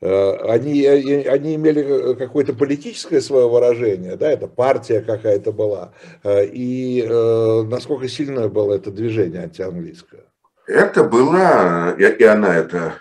Э, 0.00 0.36
они, 0.50 0.86
они 0.86 1.54
имели 1.54 2.14
какое-то 2.14 2.54
политическое 2.54 3.20
свое 3.20 3.48
выражение, 3.48 4.16
да, 4.16 4.30
это 4.30 4.46
партия 4.46 5.00
какая-то 5.00 5.52
была, 5.52 5.92
и 6.24 7.06
насколько 7.66 8.08
сильное 8.08 8.48
было 8.48 8.74
это 8.74 8.90
движение 8.90 9.42
антианглийское? 9.42 10.24
Это 10.66 11.04
была, 11.04 11.92
и 11.92 12.24
она, 12.24 12.56
это 12.56 12.98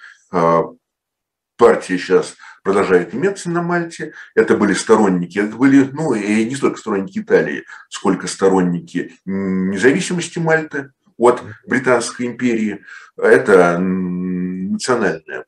партия 1.58 1.98
сейчас 1.98 2.36
продолжает 2.66 3.14
иметься 3.14 3.50
на 3.52 3.62
Мальте. 3.62 4.14
Это 4.34 4.58
были 4.58 4.74
сторонники, 4.74 5.38
это 5.38 5.56
были, 5.56 5.88
ну, 5.94 6.16
и 6.16 6.46
не 6.46 6.56
столько 6.56 6.80
сторонники 6.80 7.20
Италии, 7.20 7.64
сколько 7.90 8.28
сторонники 8.28 9.14
независимости 9.24 10.40
Мальты 10.40 10.92
от 11.18 11.44
Британской 11.68 12.26
империи. 12.26 12.84
Это 13.18 13.78
национальная 13.78 15.46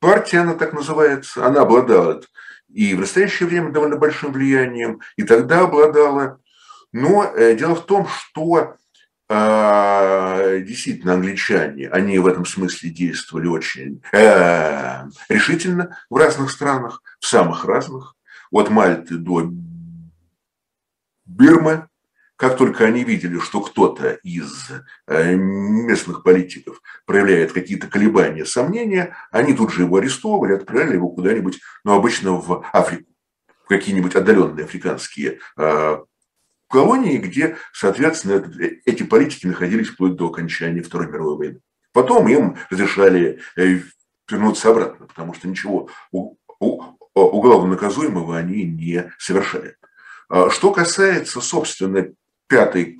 партия, 0.00 0.40
она 0.40 0.54
так 0.54 0.72
называется. 0.72 1.46
Она 1.46 1.62
обладала 1.62 2.20
и 2.68 2.94
в 2.94 3.00
настоящее 3.00 3.48
время 3.48 3.72
довольно 3.72 3.96
большим 3.96 4.32
влиянием, 4.32 5.00
и 5.16 5.22
тогда 5.22 5.60
обладала. 5.60 6.40
Но 6.92 7.24
э, 7.24 7.54
дело 7.56 7.74
в 7.74 7.86
том, 7.86 8.06
что 8.06 8.76
а, 9.30 10.58
действительно 10.60 11.14
англичане, 11.14 11.88
они 11.88 12.18
в 12.18 12.26
этом 12.26 12.46
смысле 12.46 12.88
действовали 12.88 13.46
очень 13.46 14.02
э, 14.12 15.04
решительно 15.28 15.98
в 16.08 16.16
разных 16.16 16.50
странах, 16.50 17.02
в 17.20 17.26
самых 17.26 17.66
разных, 17.66 18.16
от 18.50 18.70
Мальты 18.70 19.16
до 19.16 19.50
Бирмы. 21.26 21.88
Как 22.38 22.56
только 22.56 22.84
они 22.84 23.02
видели, 23.02 23.40
что 23.40 23.60
кто-то 23.60 24.12
из 24.22 24.70
э, 25.08 25.34
местных 25.34 26.22
политиков 26.22 26.80
проявляет 27.04 27.52
какие-то 27.52 27.88
колебания, 27.88 28.44
сомнения, 28.44 29.16
они 29.32 29.54
тут 29.54 29.72
же 29.72 29.82
его 29.82 29.96
арестовывали, 29.96 30.54
отправляли 30.54 30.94
его 30.94 31.08
куда-нибудь, 31.08 31.58
ну, 31.82 31.96
обычно 31.96 32.34
в 32.34 32.64
Африку, 32.72 33.10
в 33.64 33.68
какие-нибудь 33.68 34.14
отдаленные 34.14 34.66
африканские 34.66 35.40
э, 35.56 35.98
колонии, 36.68 37.16
где, 37.16 37.56
соответственно, 37.72 38.48
эти 38.84 39.02
политики 39.02 39.48
находились 39.48 39.88
вплоть 39.88 40.14
до 40.14 40.28
окончания 40.28 40.82
Второй 40.82 41.08
мировой 41.08 41.36
войны. 41.36 41.60
Потом 41.92 42.28
им 42.28 42.56
разрешали 42.70 43.40
э, 43.56 43.80
вернуться 44.30 44.70
обратно, 44.70 45.06
потому 45.06 45.34
что 45.34 45.48
ничего 45.48 45.90
уголовно 47.14 47.70
наказуемого 47.70 48.36
они 48.36 48.62
не 48.62 49.12
совершали. 49.18 49.74
А 50.28 50.50
что 50.50 50.72
касается, 50.72 51.40
собственно, 51.40 52.12
пятой 52.48 52.98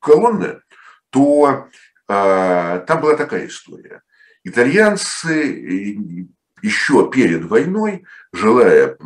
колонны, 0.00 0.62
то 1.10 1.68
а, 2.08 2.78
там 2.80 3.00
была 3.00 3.16
такая 3.16 3.46
история. 3.46 4.02
Итальянцы 4.44 5.92
э, 5.92 6.26
еще 6.64 7.10
перед 7.10 7.44
войной, 7.44 8.04
желая 8.32 8.96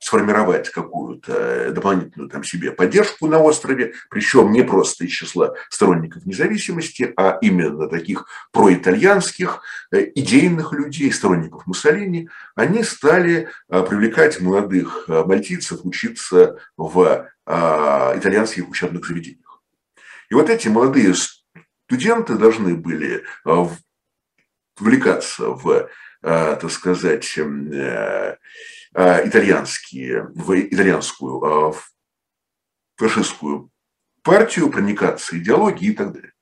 сформировать 0.00 0.70
какую-то 0.70 1.72
дополнительную 1.72 2.30
там 2.30 2.42
себе 2.42 2.72
поддержку 2.72 3.26
на 3.26 3.38
острове, 3.38 3.92
причем 4.08 4.50
не 4.50 4.62
просто 4.62 5.04
из 5.04 5.10
числа 5.10 5.52
сторонников 5.68 6.24
независимости, 6.24 7.12
а 7.18 7.38
именно 7.42 7.86
таких 7.86 8.24
проитальянских, 8.50 9.60
э, 9.92 10.10
идейных 10.14 10.72
людей, 10.72 11.12
сторонников 11.12 11.66
Муссолини, 11.66 12.30
они 12.54 12.82
стали 12.82 13.50
э, 13.68 13.82
привлекать 13.82 14.40
молодых 14.40 15.04
э, 15.08 15.22
мальтийцев 15.24 15.80
учиться 15.84 16.56
в 16.76 17.28
итальянских 17.46 18.68
учебных 18.68 19.04
заведениях. 19.04 19.60
И 20.30 20.34
вот 20.34 20.48
эти 20.48 20.68
молодые 20.68 21.14
студенты 21.88 22.36
должны 22.36 22.76
были 22.76 23.24
вовлекаться 24.78 25.48
в, 25.48 25.88
так 26.22 26.70
сказать, 26.70 27.38
Э, 28.92 29.26
итальянские, 29.28 30.24
в 30.34 30.52
итальянскую 30.58 31.70
э, 31.70 31.72
фашистскую 32.96 33.70
партию, 34.22 34.68
проникаться 34.68 35.38
идеологией 35.38 35.92
и 35.92 35.94
так 35.94 36.12
далее. 36.12 36.32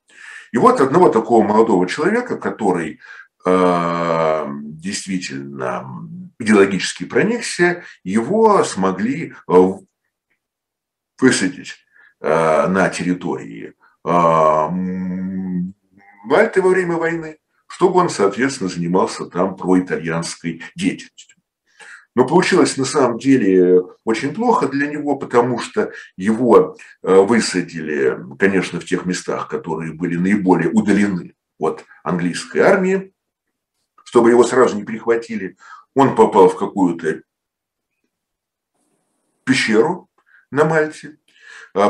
И 0.53 0.57
вот 0.57 0.81
одного 0.81 1.11
такого 1.11 1.45
молодого 1.45 1.87
человека, 1.87 2.39
который 2.39 3.01
э, 3.45 4.47
действительно 4.49 6.09
идеологически 6.39 7.05
проникся, 7.05 7.85
его 8.03 8.65
смогли 8.65 9.35
высадить 11.21 11.75
на 12.21 12.89
территории 12.91 13.75
Мальты 16.25 16.63
во 16.63 16.69
время 16.69 16.97
войны, 16.97 17.39
чтобы 17.69 18.01
он, 18.01 18.11
соответственно, 18.11 18.69
занимался 18.69 19.27
там 19.27 19.57
проитальянской 19.57 20.63
деятельностью. 20.75 21.39
Но 22.15 22.27
получилось 22.27 22.77
на 22.77 22.85
самом 22.85 23.19
деле 23.19 23.81
очень 24.05 24.35
плохо 24.35 24.67
для 24.67 24.89
него, 24.89 25.17
потому 25.17 25.61
что 25.61 25.93
его 26.17 26.77
э, 27.03 27.15
высадили, 27.15 28.19
конечно, 28.39 28.81
в 28.81 28.85
тех 28.85 29.07
местах, 29.07 29.47
которые 29.47 29.93
были 29.93 30.17
наиболее 30.17 30.71
удалены 30.71 31.37
от 31.59 31.85
английской 32.03 32.59
армии, 32.59 33.13
чтобы 34.03 34.31
его 34.31 34.43
сразу 34.43 34.77
не 34.77 34.85
перехватили. 34.85 35.57
Он 35.95 36.17
попал 36.17 36.49
в 36.49 36.57
какую-то 36.57 37.23
пещеру 39.45 40.09
на 40.51 40.65
Мальте, 40.65 41.18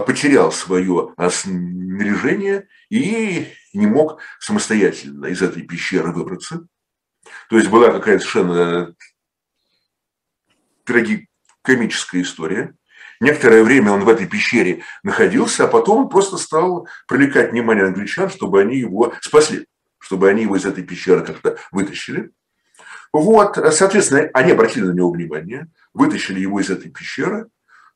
потерял 0.06 0.52
свое 0.52 1.14
снаряжение 1.30 2.68
и 2.90 3.48
не 3.72 3.86
мог 3.86 4.20
самостоятельно 4.40 5.26
из 5.26 5.42
этой 5.42 5.62
пещеры 5.62 6.12
выбраться. 6.12 6.66
То 7.48 7.56
есть 7.56 7.68
была 7.68 7.90
какая-то 7.90 8.20
совершенно 8.20 8.94
трагикомическая 10.84 12.22
история. 12.22 12.74
Некоторое 13.20 13.64
время 13.64 13.92
он 13.92 14.04
в 14.04 14.08
этой 14.08 14.26
пещере 14.26 14.84
находился, 15.02 15.64
а 15.64 15.68
потом 15.68 16.08
просто 16.08 16.36
стал 16.36 16.88
привлекать 17.06 17.50
внимание 17.50 17.84
англичан, 17.84 18.30
чтобы 18.30 18.60
они 18.60 18.78
его 18.78 19.12
спасли, 19.20 19.66
чтобы 19.98 20.28
они 20.28 20.42
его 20.42 20.56
из 20.56 20.64
этой 20.64 20.84
пещеры 20.84 21.24
как-то 21.24 21.58
вытащили. 21.72 22.30
Вот, 23.12 23.56
соответственно, 23.74 24.30
они 24.34 24.52
обратили 24.52 24.84
на 24.84 24.92
него 24.92 25.10
внимание, 25.10 25.68
вытащили 25.94 26.40
его 26.40 26.60
из 26.60 26.70
этой 26.70 26.90
пещеры, 26.90 27.48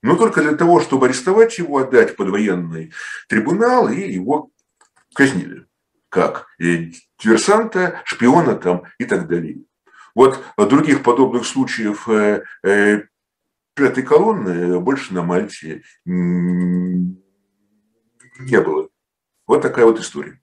но 0.02 0.16
только 0.16 0.42
для 0.42 0.54
того, 0.54 0.80
чтобы 0.80 1.06
арестовать 1.06 1.58
его, 1.58 1.78
отдать 1.78 2.16
под 2.16 2.28
военный 2.30 2.92
трибунал 3.28 3.88
и 3.88 4.00
его 4.12 4.50
казнили, 5.14 5.66
как 6.08 6.46
и 6.58 6.92
диверсанта, 7.18 8.02
шпиона 8.04 8.56
там 8.56 8.82
и 8.98 9.04
так 9.04 9.28
далее. 9.28 9.62
Вот 10.14 10.42
других 10.56 11.02
подобных 11.02 11.46
случаев 11.46 12.08
э, 12.08 12.44
э, 12.62 13.04
пятой 13.74 14.02
колонны 14.02 14.78
больше 14.80 15.14
на 15.14 15.22
Мальте 15.22 15.82
не 16.04 17.16
было. 18.60 18.88
Вот 19.46 19.62
такая 19.62 19.86
вот 19.86 19.98
история. 20.00 20.40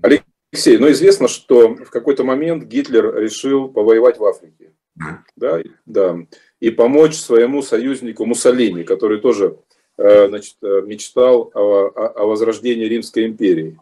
Алексей, 0.00 0.78
ну 0.78 0.90
известно, 0.90 1.28
что 1.28 1.74
в 1.74 1.90
какой-то 1.90 2.24
момент 2.24 2.64
Гитлер 2.64 3.14
решил 3.16 3.68
повоевать 3.68 4.18
в 4.18 4.24
Африке. 4.24 4.72
Да. 4.94 5.24
Да, 5.36 5.60
да, 5.86 6.18
и 6.64 6.70
помочь 6.70 7.16
своему 7.16 7.60
союзнику 7.60 8.24
Муссолини, 8.24 8.84
который 8.84 9.20
тоже 9.20 9.58
э, 9.98 10.28
значит, 10.28 10.56
мечтал 10.62 11.50
о, 11.54 11.88
о 11.88 12.26
возрождении 12.26 12.86
Римской 12.86 13.26
империи. 13.26 13.78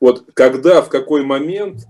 Вот 0.00 0.24
когда, 0.34 0.82
в 0.82 0.88
какой 0.88 1.22
момент 1.22 1.86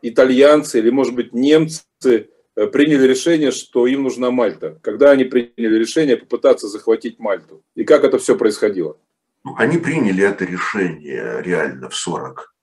итальянцы 0.00 0.78
или, 0.78 0.88
может 0.88 1.14
быть, 1.14 1.34
немцы 1.34 2.30
э, 2.56 2.66
приняли 2.68 3.06
решение, 3.06 3.50
что 3.50 3.86
им 3.86 4.04
нужна 4.04 4.30
Мальта? 4.30 4.78
Когда 4.80 5.10
они 5.10 5.24
приняли 5.24 5.76
решение 5.78 6.16
попытаться 6.16 6.68
захватить 6.68 7.18
Мальту? 7.18 7.62
И 7.74 7.84
как 7.84 8.04
это 8.04 8.16
все 8.16 8.34
происходило? 8.34 8.96
Ну, 9.44 9.56
они 9.58 9.76
приняли 9.76 10.24
это 10.24 10.46
решение 10.46 11.42
реально 11.42 11.90
в 11.90 11.94
40 11.94 12.54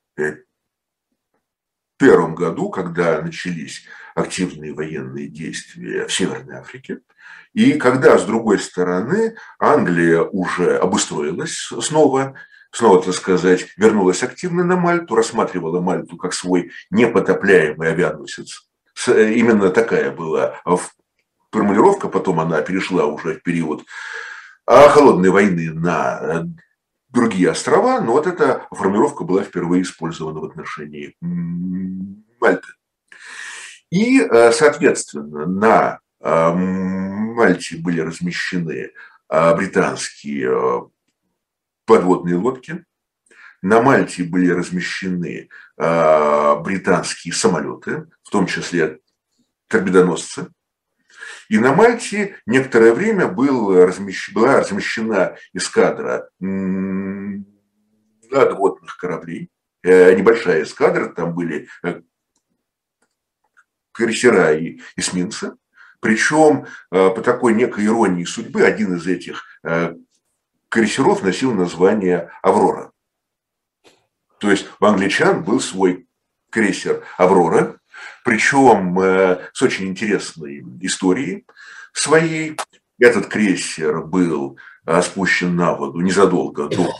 первом 2.04 2.36
году, 2.36 2.70
когда 2.70 3.22
начались 3.22 3.86
активные 4.14 4.74
военные 4.74 5.28
действия 5.28 6.06
в 6.06 6.14
Северной 6.14 6.58
Африке, 6.58 7.00
и 7.54 7.74
когда, 7.74 8.18
с 8.18 8.26
другой 8.26 8.60
стороны, 8.60 9.38
Англия 9.58 10.22
уже 10.22 10.78
обустроилась 10.78 11.72
снова, 11.80 12.34
снова, 12.72 13.02
так 13.02 13.14
сказать, 13.14 13.68
вернулась 13.78 14.22
активно 14.22 14.66
на 14.66 14.76
Мальту, 14.76 15.16
рассматривала 15.16 15.80
Мальту 15.80 16.18
как 16.18 16.34
свой 16.34 16.72
непотопляемый 16.90 17.90
авианосец. 17.90 18.68
Э, 19.08 19.32
именно 19.32 19.70
такая 19.70 20.12
была 20.12 20.62
формулировка, 21.52 22.10
потом 22.10 22.42
она 22.42 22.62
перешла 22.62 23.06
уже 23.06 23.36
в 23.36 23.44
период 23.44 23.86
а, 24.66 24.90
холодной 24.90 25.30
войны 25.30 25.72
на 25.72 26.20
э, 26.22 26.44
другие 27.14 27.52
острова, 27.52 28.02
но 28.02 28.14
вот 28.14 28.28
эта 28.28 28.68
формулировка 28.72 29.24
была 29.24 29.44
впервые 29.44 29.84
использована 29.84 30.40
в 30.40 30.46
отношении 30.46 31.16
Мальты. 32.42 32.68
И, 33.92 34.28
соответственно, 34.52 35.46
на 35.46 36.00
Мальте 36.20 37.78
были 37.78 38.02
размещены 38.02 38.92
британские 39.30 40.90
подводные 41.86 42.36
лодки, 42.36 42.84
на 43.62 43.82
Мальте 43.82 44.24
были 44.24 44.50
размещены 44.50 45.50
британские 45.78 47.34
самолеты, 47.34 48.08
в 48.24 48.32
том 48.32 48.48
числе 48.48 49.00
торпедоносцы. 49.68 50.48
И 51.54 51.60
на 51.60 51.72
Мальте 51.72 52.36
некоторое 52.48 52.94
время 52.94 53.28
был 53.28 53.76
размещ... 53.86 54.34
была 54.34 54.62
размещена 54.62 55.38
эскадра 55.54 56.28
надводных 58.32 58.98
кораблей, 58.98 59.52
э, 59.84 60.16
небольшая 60.16 60.64
эскадра, 60.64 61.10
там 61.10 61.36
были 61.36 61.68
э, 61.84 62.02
крейсера 63.92 64.58
и 64.58 64.82
эсминцы. 64.96 65.54
Причем 66.00 66.66
э, 66.90 67.12
по 67.12 67.22
такой 67.22 67.54
некой 67.54 67.86
иронии 67.86 68.26
судьбы 68.26 68.64
один 68.64 68.96
из 68.98 69.06
этих 69.06 69.46
крейсеров 70.70 71.22
носил 71.22 71.54
название 71.54 72.32
«Аврора». 72.42 72.94
То 74.40 74.50
есть 74.50 74.68
у 74.80 74.86
англичан 74.86 75.44
был 75.44 75.60
свой 75.60 76.08
крейсер 76.50 77.04
«Аврора», 77.20 77.80
причем 78.24 78.98
с 79.54 79.62
очень 79.62 79.88
интересной 79.88 80.64
историей 80.82 81.46
своей. 81.92 82.58
Этот 83.00 83.28
крейсер 83.28 84.02
был 84.02 84.58
спущен 85.02 85.56
на 85.56 85.74
воду 85.74 86.00
незадолго 86.02 86.68
до 86.68 86.92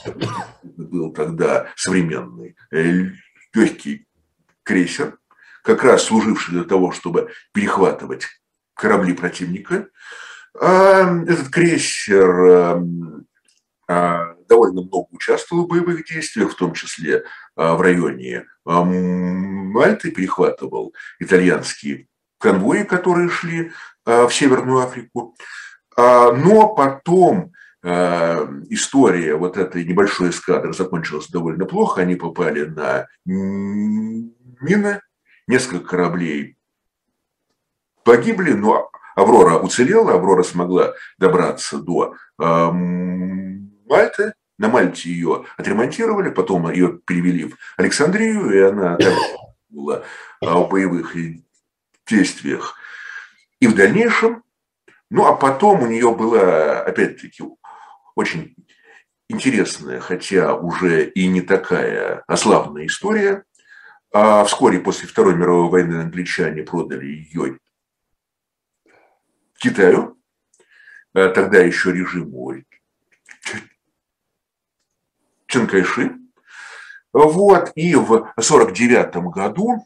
был 0.64 1.12
тогда 1.14 1.68
современный 1.76 2.56
э, 2.72 3.06
легкий 3.54 4.08
крейсер, 4.64 5.18
как 5.64 5.84
раз 5.84 6.04
служивший 6.04 6.56
для 6.56 6.64
того, 6.64 6.92
чтобы 6.92 7.32
перехватывать 7.54 8.28
корабли 8.74 9.14
противника. 9.14 9.88
А 10.60 11.24
этот 11.24 11.50
крейсер 11.50 12.84
довольно 13.88 14.82
много 14.82 15.08
участвовал 15.12 15.66
в 15.66 15.70
боевых 15.70 16.06
действиях, 16.06 16.52
в 16.52 16.56
том 16.56 16.74
числе 16.74 17.24
в 17.56 17.82
районе 17.82 18.46
Мальты, 18.66 20.12
перехватывал 20.12 20.94
итальянские 21.20 22.08
конвои, 22.40 22.84
которые 22.84 23.30
шли 23.30 23.72
в 24.06 24.30
Северную 24.30 24.80
Африку. 24.80 25.36
Но 25.98 26.74
потом 26.76 27.54
история 27.84 29.36
вот 29.36 29.58
этой 29.58 29.84
небольшой 29.84 30.30
эскадры 30.30 30.74
закончилась 30.74 31.28
довольно 31.30 31.66
плохо. 31.66 32.02
Они 32.02 32.16
попали 32.16 32.66
на 32.66 33.08
мины, 33.26 35.02
несколько 35.48 35.86
кораблей 35.86 36.58
погибли, 38.04 38.54
но 38.54 38.90
Аврора 39.16 39.58
уцелела, 39.60 40.14
Аврора 40.14 40.44
смогла 40.44 40.94
добраться 41.18 41.78
до 41.78 42.16
Мальты. 42.38 44.34
На 44.64 44.70
Мальте 44.70 45.10
ее 45.10 45.44
отремонтировали, 45.58 46.30
потом 46.30 46.72
ее 46.72 46.98
перевели 47.06 47.50
в 47.50 47.58
Александрию, 47.76 48.50
и 48.50 48.60
она 48.62 48.98
была 49.68 50.06
в 50.40 50.70
боевых 50.70 51.18
действиях. 52.08 52.78
И 53.60 53.68
в 53.68 53.76
дальнейшем, 53.76 54.42
ну 55.10 55.26
а 55.26 55.36
потом 55.36 55.84
у 55.84 55.88
нее 55.88 56.16
была, 56.16 56.82
опять-таки, 56.82 57.44
очень 58.16 58.56
интересная, 59.28 60.00
хотя 60.00 60.56
уже 60.56 61.10
и 61.10 61.28
не 61.28 61.42
такая 61.42 62.24
ославная 62.26 62.86
история. 62.86 63.44
А 64.14 64.46
вскоре 64.46 64.80
после 64.80 65.10
Второй 65.10 65.36
мировой 65.36 65.70
войны 65.70 66.04
англичане 66.04 66.64
продали 66.64 67.06
ее 67.06 67.60
Китаю, 69.58 70.18
а 71.14 71.28
тогда 71.28 71.58
еще 71.58 71.92
режиму 71.92 72.54
Чанкайши. 75.54 76.16
Вот, 77.14 77.72
и 77.76 77.94
в 77.94 78.32
1949 78.38 79.32
году, 79.32 79.86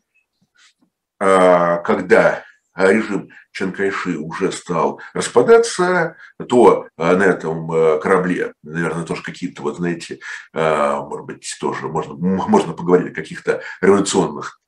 а, 1.20 1.78
когда 1.80 2.46
а 2.74 2.94
режим 2.94 3.32
Чанкайши 3.52 4.18
уже 4.18 4.54
стал 4.54 5.02
распадаться, 5.14 6.16
то 6.48 6.88
а, 6.96 7.18
на 7.18 7.24
этом 7.24 7.70
э, 7.70 8.00
корабле, 8.00 8.54
наверное, 8.64 9.04
тоже 9.04 9.24
какие-то, 9.24 9.62
вот 9.64 9.78
знаете, 9.78 10.20
а, 10.54 11.02
может 11.02 11.26
быть, 11.26 11.58
тоже 11.60 11.90
можно, 11.90 12.14
можно 12.14 12.72
поговорить 12.72 13.12
о 13.12 13.16
каких-то 13.16 13.62
революционных 13.82 14.62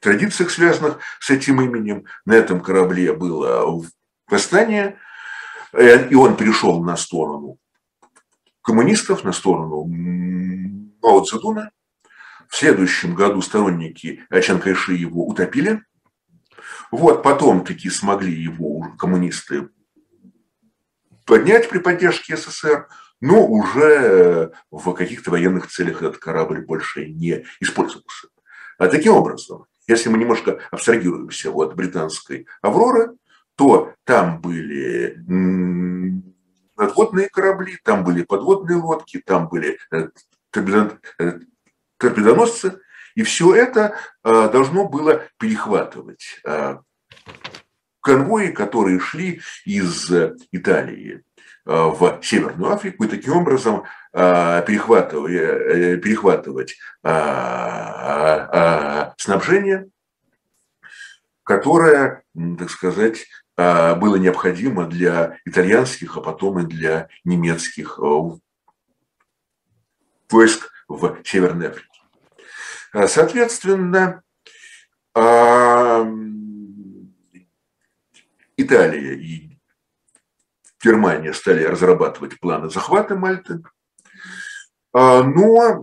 традициях, 0.00 0.50
связанных 0.50 0.98
с 1.20 1.30
этим 1.30 1.60
именем. 1.60 2.06
На 2.24 2.32
этом 2.32 2.60
корабле 2.60 3.12
было 3.12 3.84
восстание, 4.26 4.98
и 5.78 6.14
он 6.16 6.36
перешел 6.36 6.82
на 6.82 6.96
сторону 6.96 7.58
коммунистов, 8.62 9.24
на 9.24 9.32
сторону 9.32 9.84
Мао 11.02 11.24
Цзэдуна. 11.24 11.70
В 12.48 12.56
следующем 12.56 13.14
году 13.14 13.42
сторонники 13.42 14.24
Чан 14.42 14.60
Кайши 14.60 14.94
его 14.94 15.26
утопили– 15.26 15.82
вот 16.90 17.22
потом 17.22 17.64
таки 17.64 17.88
смогли 17.88 18.32
его 18.32 18.92
коммунисты 18.98 19.68
поднять 21.24 21.68
при 21.68 21.78
поддержке 21.78 22.36
СССР, 22.36 22.88
но 23.20 23.46
уже 23.46 24.52
в 24.70 24.92
каких-то 24.92 25.30
военных 25.30 25.68
целях 25.68 26.02
этот 26.02 26.18
корабль 26.18 26.64
больше 26.64 27.06
не 27.06 27.44
использовался. 27.60 28.28
А 28.78 28.88
таким 28.88 29.12
образом, 29.12 29.66
если 29.86 30.08
мы 30.08 30.18
немножко 30.18 30.60
абстрагируемся 30.70 31.50
от 31.52 31.76
британской 31.76 32.46
«Авроры», 32.62 33.12
то 33.56 33.92
там 34.04 34.40
были 34.40 35.16
надводные 36.80 37.28
корабли, 37.28 37.78
там 37.84 38.02
были 38.04 38.22
подводные 38.22 38.78
лодки, 38.78 39.22
там 39.24 39.48
были 39.48 39.78
э, 39.92 40.08
э, 40.56 41.38
торпедоносцы, 41.98 42.80
и 43.14 43.22
все 43.22 43.54
это 43.54 43.94
э, 44.24 44.48
должно 44.50 44.88
было 44.88 45.22
перехватывать 45.38 46.42
конвои, 48.00 48.48
которые 48.48 48.98
шли 48.98 49.42
из 49.66 50.10
Италии 50.52 51.22
в 51.66 52.20
Северную 52.22 52.72
Африку, 52.72 53.04
и 53.04 53.08
таким 53.08 53.36
образом 53.36 53.84
перехватывать, 54.12 56.02
перехватывать 56.02 56.78
снабжение, 59.18 59.90
которое, 61.44 62.22
так 62.58 62.70
сказать, 62.70 63.26
было 63.96 64.16
необходимо 64.16 64.86
для 64.86 65.38
итальянских, 65.44 66.16
а 66.16 66.20
потом 66.20 66.60
и 66.60 66.66
для 66.66 67.08
немецких 67.24 67.98
войск 70.30 70.70
в 70.88 71.18
Северной 71.24 71.68
Африке. 71.68 71.88
Э, 72.92 73.06
соответственно, 73.06 74.22
Италия 78.56 79.14
и 79.14 79.50
Германия 80.82 81.32
стали 81.34 81.64
разрабатывать 81.64 82.38
планы 82.40 82.70
захвата 82.70 83.16
Мальты. 83.16 83.62
А, 84.92 85.22
но 85.22 85.82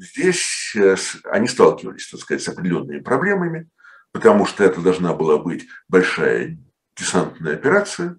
здесь 0.00 0.74
э, 0.74 0.96
они 1.24 1.46
сталкивались, 1.46 2.08
так 2.08 2.20
сказать, 2.20 2.42
с 2.42 2.48
определенными 2.48 3.00
проблемами, 3.00 3.68
потому 4.12 4.46
что 4.46 4.64
это 4.64 4.80
должна 4.80 5.14
была 5.14 5.38
быть 5.38 5.68
большая 5.88 6.58
десантная 7.00 7.54
операция, 7.54 8.16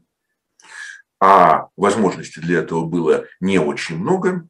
а 1.19 1.69
возможностей 1.77 2.41
для 2.41 2.59
этого 2.59 2.85
было 2.85 3.25
не 3.39 3.59
очень 3.59 3.97
много. 3.97 4.47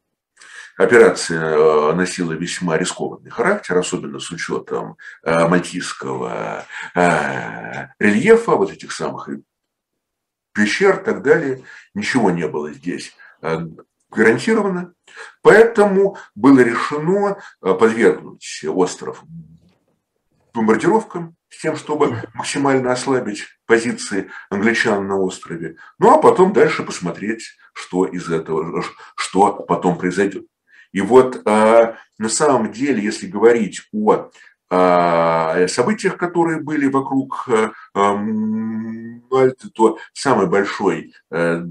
Операция 0.78 1.54
э, 1.54 1.94
носила 1.94 2.32
весьма 2.32 2.78
рискованный 2.78 3.30
характер, 3.30 3.78
особенно 3.78 4.20
с 4.20 4.32
учетом 4.32 4.98
э, 5.22 5.48
мальтийского 5.48 6.66
э, 6.96 7.88
рельефа, 8.00 8.56
вот 8.56 8.72
этих 8.72 8.94
самых 8.94 9.30
пещер 10.54 11.02
и 11.02 11.04
так 11.04 11.24
далее. 11.24 11.64
Ничего 11.94 12.32
не 12.32 12.48
было 12.48 12.72
здесь 12.74 13.16
гарантировано. 14.10 14.94
Поэтому 15.42 16.18
было 16.36 16.60
решено 16.60 17.38
подвергнуть 17.60 18.64
остров 18.68 19.24
бомбардировкам 20.54 21.36
с 21.52 21.62
тем, 21.62 21.76
чтобы 21.76 22.24
максимально 22.34 22.92
ослабить 22.92 23.46
позиции 23.68 24.32
англичан 24.50 25.06
на 25.08 25.18
острове. 25.18 25.76
Ну 26.00 26.12
а 26.12 26.18
потом 26.18 26.54
дальше 26.54 26.84
посмотреть, 26.84 27.44
что 27.74 28.06
из 28.06 28.30
этого, 28.30 28.84
что 29.16 29.54
потом 29.54 29.98
произойдет. 29.98 30.46
И 30.94 31.02
вот 31.02 31.42
а, 31.46 31.98
на 32.18 32.30
самом 32.30 32.72
деле, 32.72 33.04
если 33.04 33.28
говорить 33.28 33.88
о 33.94 34.32
а, 34.70 35.68
событиях, 35.68 36.18
которые 36.18 36.62
были 36.62 36.88
вокруг 36.88 37.48
а, 37.94 38.16
Мальты, 38.16 39.70
то 39.70 39.98
самой 40.12 40.48
большой 40.48 41.14
э, 41.30 41.64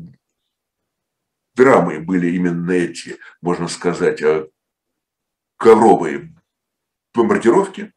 драмой 1.54 1.98
были 1.98 2.30
именно 2.30 2.70
эти, 2.70 3.18
можно 3.42 3.68
сказать, 3.68 4.22
ковровые 5.58 6.34
бомбардировки. 7.12 7.92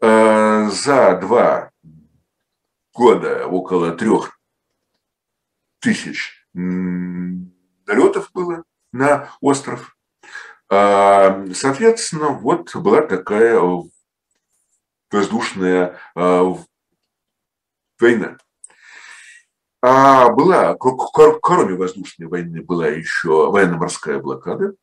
За 0.00 1.18
два 1.20 1.70
года 2.94 3.46
около 3.46 3.92
трех 3.92 4.38
тысяч 5.80 6.46
налетов 6.52 8.30
было 8.32 8.64
на 8.92 9.30
остров. 9.40 9.96
Соответственно, 10.68 12.30
вот 12.30 12.74
была 12.76 13.02
такая 13.02 13.60
воздушная 15.10 15.98
война. 16.14 18.38
А 19.82 20.30
была, 20.30 20.74
кроме 20.74 21.74
воздушной 21.74 22.26
войны, 22.26 22.62
была 22.62 22.88
еще 22.88 23.50
военно-морская 23.50 24.18
блокада 24.18 24.74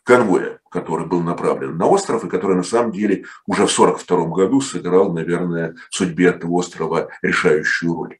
конвоя, 0.02 0.58
который 0.70 1.06
был 1.06 1.22
направлен 1.22 1.76
на 1.76 1.86
остров 1.86 2.24
и 2.24 2.28
который 2.28 2.56
на 2.56 2.64
самом 2.64 2.90
деле 2.90 3.26
уже 3.46 3.68
в 3.68 3.72
1942 3.72 4.26
году 4.26 4.60
сыграл, 4.60 5.12
наверное, 5.12 5.76
в 5.88 5.94
судьбе 5.94 6.30
этого 6.30 6.54
острова 6.54 7.10
решающую 7.22 7.94
роль. 7.94 8.18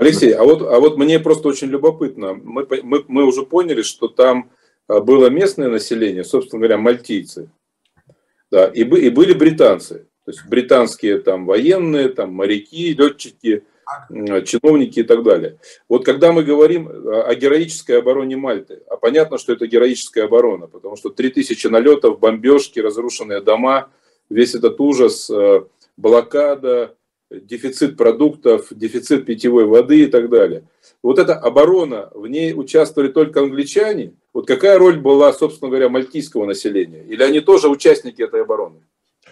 Алексей, 0.00 0.32
а 0.32 0.44
вот, 0.44 0.62
а 0.62 0.80
вот 0.80 0.96
мне 0.96 1.20
просто 1.20 1.48
очень 1.48 1.68
любопытно. 1.68 2.32
Мы, 2.32 2.66
мы, 2.82 3.04
мы 3.06 3.24
уже 3.26 3.42
поняли, 3.42 3.82
что 3.82 4.08
там 4.08 4.50
а, 4.88 5.00
было 5.00 5.28
местное 5.28 5.68
население, 5.68 6.24
собственно 6.24 6.60
говоря, 6.60 6.78
мальтийцы. 6.78 7.50
Да, 8.50 8.64
и, 8.64 8.80
и 8.80 9.10
были 9.10 9.34
британцы. 9.34 10.06
То 10.24 10.30
есть 10.30 10.46
британские 10.48 11.18
там 11.18 11.44
военные, 11.44 12.08
там 12.08 12.32
моряки, 12.32 12.94
летчики, 12.94 13.64
чиновники 14.46 15.00
и 15.00 15.02
так 15.02 15.22
далее. 15.22 15.58
Вот 15.86 16.06
когда 16.06 16.32
мы 16.32 16.44
говорим 16.44 16.88
о 16.88 17.34
героической 17.34 17.98
обороне 17.98 18.38
Мальты, 18.38 18.80
а 18.88 18.96
понятно, 18.96 19.36
что 19.36 19.52
это 19.52 19.66
героическая 19.66 20.24
оборона, 20.24 20.66
потому 20.66 20.96
что 20.96 21.10
3000 21.10 21.66
налетов, 21.66 22.18
бомбежки, 22.20 22.80
разрушенные 22.80 23.42
дома, 23.42 23.90
весь 24.30 24.54
этот 24.54 24.80
ужас, 24.80 25.28
э, 25.28 25.60
блокада, 25.98 26.96
дефицит 27.30 27.96
продуктов, 27.96 28.66
дефицит 28.70 29.26
питьевой 29.26 29.64
воды 29.64 30.04
и 30.04 30.06
так 30.06 30.28
далее. 30.28 30.64
Вот 31.02 31.18
эта 31.18 31.34
оборона, 31.34 32.10
в 32.14 32.26
ней 32.26 32.52
участвовали 32.54 33.08
только 33.08 33.40
англичане. 33.40 34.14
Вот 34.34 34.46
какая 34.46 34.78
роль 34.78 34.98
была, 34.98 35.32
собственно 35.32 35.70
говоря, 35.70 35.88
мальтийского 35.88 36.44
населения? 36.44 37.04
Или 37.04 37.22
они 37.22 37.40
тоже 37.40 37.68
участники 37.68 38.22
этой 38.22 38.42
обороны? 38.42 38.80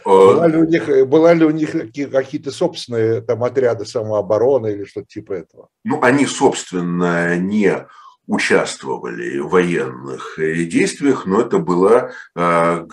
Была 0.05 0.47
ли 0.47 0.57
у 0.57 0.65
них, 0.65 1.09
была 1.09 1.35
ли 1.35 1.45
у 1.45 1.51
них 1.51 1.73
какие-то 1.73 2.51
собственные 2.51 3.21
там 3.21 3.45
отряды 3.45 3.85
самообороны 3.85 4.69
или 4.69 4.85
что-то 4.85 5.09
типа 5.09 5.33
этого? 5.33 5.69
Ну, 5.85 6.01
они, 6.03 6.25
собственно, 6.25 7.37
не 7.37 7.87
участвовали 8.27 9.39
в 9.39 9.49
военных 9.49 10.39
э, 10.39 10.65
действиях, 10.65 11.27
но 11.27 11.41
это 11.41 11.59
была 11.59 12.13
а, 12.35 12.87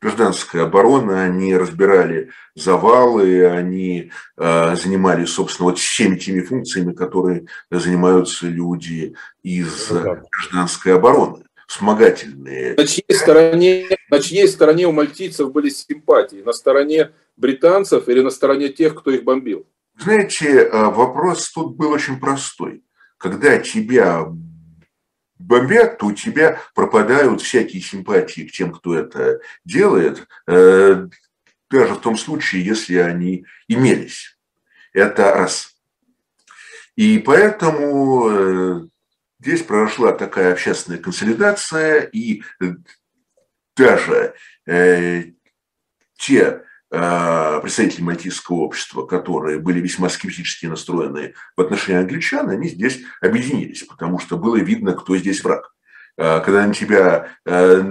гражданская 0.00 0.64
оборона, 0.64 1.22
они 1.24 1.56
разбирали 1.56 2.30
завалы, 2.54 3.46
они 3.46 4.10
э, 4.36 4.76
занимались, 4.76 5.30
собственно, 5.30 5.70
вот 5.70 5.78
всеми 5.78 6.16
теми 6.16 6.40
функциями, 6.40 6.92
которые 6.92 7.46
занимаются 7.70 8.46
люди 8.46 9.14
из 9.42 9.90
ну, 9.90 10.18
гражданской 10.30 10.94
обороны 10.94 11.44
вспомогательные. 11.70 12.74
На 12.74 12.84
чьей, 12.84 13.14
стороне, 13.14 13.86
на 14.10 14.18
чьей 14.18 14.48
стороне 14.48 14.88
у 14.88 14.92
мальтийцев 14.92 15.52
были 15.52 15.68
симпатии? 15.68 16.42
На 16.44 16.52
стороне 16.52 17.12
британцев 17.36 18.08
или 18.08 18.22
на 18.22 18.30
стороне 18.30 18.70
тех, 18.70 18.96
кто 18.96 19.12
их 19.12 19.22
бомбил? 19.22 19.66
Знаете, 19.96 20.48
э, 20.48 20.84
вопрос 20.86 21.48
тут 21.52 21.76
был 21.76 21.92
очень 21.92 22.18
простой. 22.18 22.82
Когда 23.18 23.58
тебя 23.58 24.26
бомбят, 25.40 25.98
то 25.98 26.06
у 26.06 26.12
тебя 26.12 26.60
пропадают 26.74 27.40
всякие 27.40 27.82
симпатии 27.82 28.42
к 28.42 28.52
тем, 28.52 28.72
кто 28.72 28.96
это 28.96 29.40
делает, 29.64 30.26
э, 30.46 31.08
даже 31.70 31.94
в 31.94 32.00
том 32.00 32.16
случае, 32.16 32.64
если 32.64 32.96
они 32.96 33.46
имелись. 33.68 34.38
Это 34.92 35.32
раз. 35.32 35.76
И 36.96 37.18
поэтому 37.18 38.28
э, 38.30 38.88
здесь 39.40 39.62
прошла 39.62 40.12
такая 40.12 40.52
общественная 40.52 40.98
консолидация, 40.98 42.02
и 42.02 42.42
даже 43.76 44.34
э, 44.66 45.24
те 46.16 46.44
Э, 46.44 46.69
представители 46.90 48.02
мальтийского 48.02 48.56
общества, 48.56 49.06
которые 49.06 49.60
были 49.60 49.80
весьма 49.80 50.08
скептически 50.08 50.66
настроены 50.66 51.34
в 51.56 51.60
отношении 51.60 52.00
англичан, 52.00 52.50
они 52.50 52.68
здесь 52.68 53.00
объединились, 53.20 53.84
потому 53.84 54.18
что 54.18 54.36
было 54.36 54.56
видно, 54.56 54.94
кто 54.94 55.16
здесь 55.16 55.44
враг. 55.44 55.72
Э, 56.16 56.40
когда 56.40 56.66
на 56.66 56.74
тебя 56.74 57.28
э, 57.46 57.82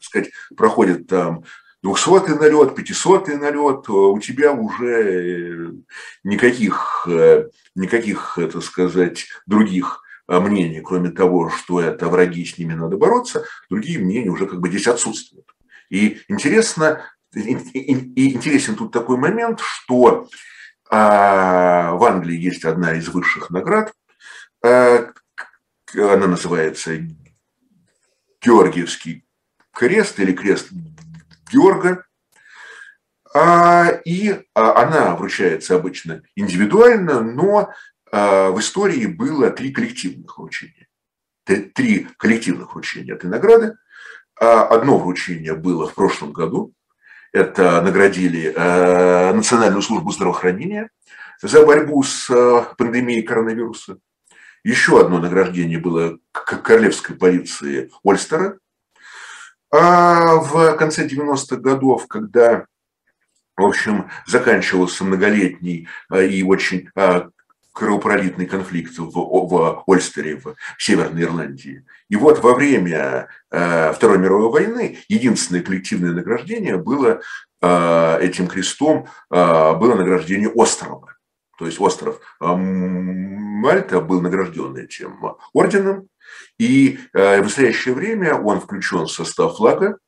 сказать, 0.00 0.30
проходит 0.56 1.06
там 1.06 1.44
200 1.82 2.38
налет, 2.38 2.74
500 2.74 3.28
налет, 3.28 3.88
у 3.88 4.18
тебя 4.18 4.52
уже 4.52 5.74
никаких, 6.24 7.08
никаких, 7.74 8.38
это 8.38 8.60
сказать, 8.60 9.26
других 9.46 10.02
мнений, 10.28 10.80
кроме 10.80 11.10
того, 11.10 11.50
что 11.50 11.80
это 11.80 12.08
враги, 12.08 12.44
с 12.44 12.58
ними 12.58 12.74
надо 12.74 12.96
бороться, 12.96 13.44
другие 13.70 13.98
мнения 13.98 14.30
уже 14.30 14.46
как 14.46 14.60
бы 14.60 14.68
здесь 14.68 14.88
отсутствуют. 14.88 15.55
И 15.90 16.20
интересно, 16.28 17.04
и 17.34 18.34
интересен 18.34 18.76
тут 18.76 18.92
такой 18.92 19.16
момент, 19.18 19.60
что 19.60 20.28
а, 20.88 21.92
в 21.92 22.04
Англии 22.04 22.38
есть 22.38 22.64
одна 22.64 22.94
из 22.94 23.08
высших 23.08 23.50
наград, 23.50 23.92
а, 24.64 25.12
она 25.94 26.26
называется 26.26 26.98
Георгиевский 28.40 29.26
крест 29.72 30.18
или 30.20 30.32
крест 30.32 30.68
Георга, 31.50 32.04
а, 33.34 33.88
и 34.04 34.42
она 34.54 35.16
вручается 35.16 35.74
обычно 35.74 36.22
индивидуально, 36.36 37.20
но 37.20 37.72
в 38.12 38.60
истории 38.60 39.06
было 39.06 39.50
три 39.50 39.72
коллективных 39.72 40.38
вручения. 40.38 40.86
Три 41.44 42.08
коллективных 42.16 42.72
вручения 42.72 43.14
этой 43.14 43.28
награды. 43.28 43.76
А 44.38 44.64
одно 44.64 44.98
вручение 44.98 45.54
было 45.54 45.88
в 45.88 45.94
прошлом 45.94 46.32
году. 46.32 46.72
Это 47.32 47.80
наградили 47.82 48.52
э, 48.54 49.32
Национальную 49.32 49.82
службу 49.82 50.10
здравоохранения 50.10 50.90
за 51.42 51.64
борьбу 51.64 52.02
с 52.02 52.30
э, 52.30 52.64
пандемией 52.76 53.22
коронавируса. 53.22 53.98
Еще 54.64 55.00
одно 55.00 55.18
награждение 55.18 55.78
было 55.78 56.18
королевской 56.32 57.16
полиции 57.16 57.90
Ольстера. 58.02 58.58
А 59.70 60.36
в 60.36 60.76
конце 60.76 61.06
90-х 61.06 61.56
годов, 61.56 62.06
когда, 62.06 62.66
в 63.56 63.64
общем, 63.64 64.10
заканчивался 64.26 65.04
многолетний 65.04 65.88
э, 66.10 66.26
и 66.26 66.42
очень 66.42 66.90
кровопролитный 67.76 68.46
конфликт 68.46 68.96
в, 68.96 69.10
в 69.10 69.82
Ольстере, 69.86 70.36
в 70.36 70.56
Северной 70.78 71.24
Ирландии. 71.24 71.84
И 72.08 72.16
вот 72.16 72.42
во 72.42 72.54
время 72.54 73.28
э, 73.50 73.92
Второй 73.92 74.16
мировой 74.16 74.50
войны 74.50 74.98
единственное 75.08 75.62
коллективное 75.62 76.12
награждение 76.12 76.78
было 76.78 77.20
э, 77.60 78.18
этим 78.22 78.46
крестом, 78.46 79.08
э, 79.30 79.74
было 79.74 79.94
награждение 79.94 80.48
острова. 80.48 81.16
То 81.58 81.66
есть 81.66 81.78
остров 81.78 82.18
э, 82.40 82.46
Мальта 82.46 84.00
был 84.00 84.22
награжден 84.22 84.74
этим 84.76 85.18
орденом, 85.52 86.08
и 86.58 86.98
э, 87.12 87.40
в 87.40 87.44
настоящее 87.44 87.94
время 87.94 88.36
он 88.36 88.60
включен 88.62 89.04
в 89.04 89.12
состав 89.12 89.58
флага 89.58 89.98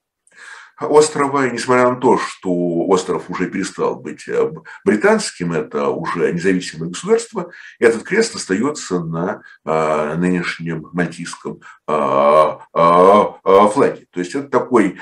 острова, 0.80 1.46
и 1.46 1.52
несмотря 1.52 1.90
на 1.90 1.96
то, 1.96 2.18
что 2.18 2.50
остров 2.86 3.28
уже 3.30 3.48
перестал 3.50 3.96
быть 3.96 4.28
э, 4.28 4.50
британским, 4.84 5.52
это 5.52 5.88
уже 5.88 6.32
независимое 6.32 6.90
государство, 6.90 7.50
этот 7.78 8.02
крест 8.04 8.34
остается 8.36 9.00
на 9.00 9.42
а, 9.64 10.14
нынешнем 10.16 10.88
мальтийском 10.92 11.60
а, 11.86 12.60
а, 12.72 13.68
флаге. 13.68 14.06
То 14.10 14.20
есть 14.20 14.34
это 14.34 14.48
такой 14.48 14.98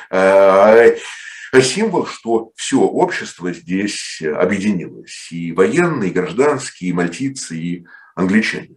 символ, 1.63 2.07
что 2.07 2.53
все 2.55 2.81
общество 2.81 3.53
здесь 3.53 4.23
объединилось. 4.23 5.29
И 5.31 5.53
военные, 5.53 6.11
и 6.11 6.13
гражданские, 6.13 6.91
и 6.91 6.93
мальтийцы, 6.93 7.57
и 7.57 7.87
англичане. 8.15 8.77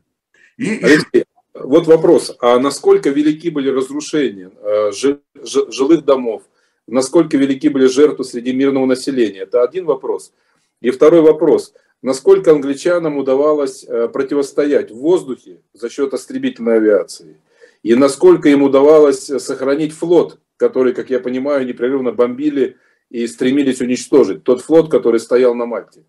И 0.57 0.81
а 0.83 1.63
вот 1.63 1.87
вопрос, 1.87 2.35
а 2.41 2.59
насколько 2.59 3.09
велики 3.09 3.49
были 3.49 3.69
разрушения 3.69 4.51
э, 4.61 4.91
жилых 4.91 6.05
домов, 6.05 6.43
насколько 6.89 7.37
велики 7.37 7.69
были 7.69 7.87
жертвы 7.87 8.23
среди 8.23 8.53
мирного 8.53 8.85
населения. 8.85 9.41
Это 9.41 9.63
один 9.63 9.85
вопрос. 9.85 10.33
И 10.81 10.89
второй 10.91 11.21
вопрос. 11.21 11.73
Насколько 12.01 12.51
англичанам 12.51 13.17
удавалось 13.17 13.83
э, 13.83 14.07
противостоять 14.07 14.91
в 14.91 14.95
воздухе 14.95 15.61
за 15.73 15.89
счет 15.89 16.13
истребительной 16.13 16.77
авиации? 16.77 17.37
И 17.83 17.95
насколько 17.95 18.49
им 18.49 18.63
удавалось 18.63 19.25
сохранить 19.25 19.93
флот, 19.93 20.39
который, 20.57 20.93
как 20.93 21.09
я 21.09 21.19
понимаю, 21.19 21.65
непрерывно 21.65 22.11
бомбили 22.11 22.77
и 23.09 23.27
стремились 23.27 23.81
уничтожить? 23.81 24.43
Тот 24.43 24.61
флот, 24.61 24.89
который 24.89 25.19
стоял 25.19 25.55
на 25.55 25.65
Мальте. 25.65 26.03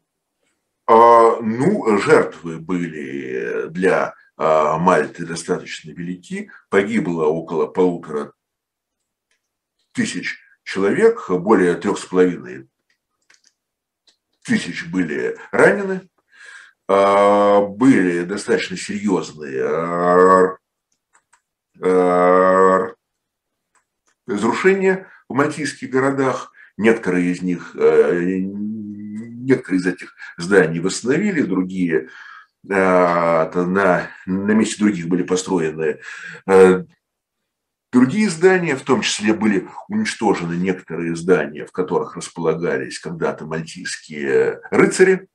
А, 0.86 1.40
ну, 1.40 1.98
жертвы 1.98 2.58
были 2.58 3.68
для 3.68 4.14
а, 4.36 4.78
Мальты 4.78 5.26
достаточно 5.26 5.90
велики. 5.90 6.50
Погибло 6.68 7.24
около 7.26 7.66
полутора 7.66 8.32
тысяч 9.92 10.38
человек, 10.70 11.28
более 11.28 11.74
трех 11.74 11.98
с 11.98 12.04
половиной 12.04 12.68
тысяч 14.44 14.86
были 14.86 15.36
ранены, 15.50 16.08
а, 16.88 17.60
были 17.60 18.22
достаточно 18.22 18.76
серьезные 18.76 19.64
а, 19.64 20.56
а, 21.82 22.94
разрушения 24.28 25.08
в 25.28 25.34
мальтийских 25.34 25.90
городах. 25.90 26.52
Некоторые 26.76 27.32
из 27.32 27.42
них, 27.42 27.74
некоторые 27.74 29.80
из 29.80 29.86
этих 29.86 30.14
зданий 30.38 30.80
восстановили, 30.80 31.42
другие 31.42 32.08
на, 32.62 33.50
на 34.24 34.52
месте 34.52 34.78
других 34.78 35.08
были 35.08 35.22
построены 35.22 36.00
Другие 37.92 38.30
здания, 38.30 38.76
в 38.76 38.82
том 38.82 39.00
числе 39.00 39.34
были 39.34 39.68
уничтожены 39.88 40.54
некоторые 40.54 41.16
здания, 41.16 41.66
в 41.66 41.72
которых 41.72 42.16
располагались 42.16 43.00
когда-то 43.00 43.46
мальтийские 43.46 44.60
рыцари. 44.70 45.26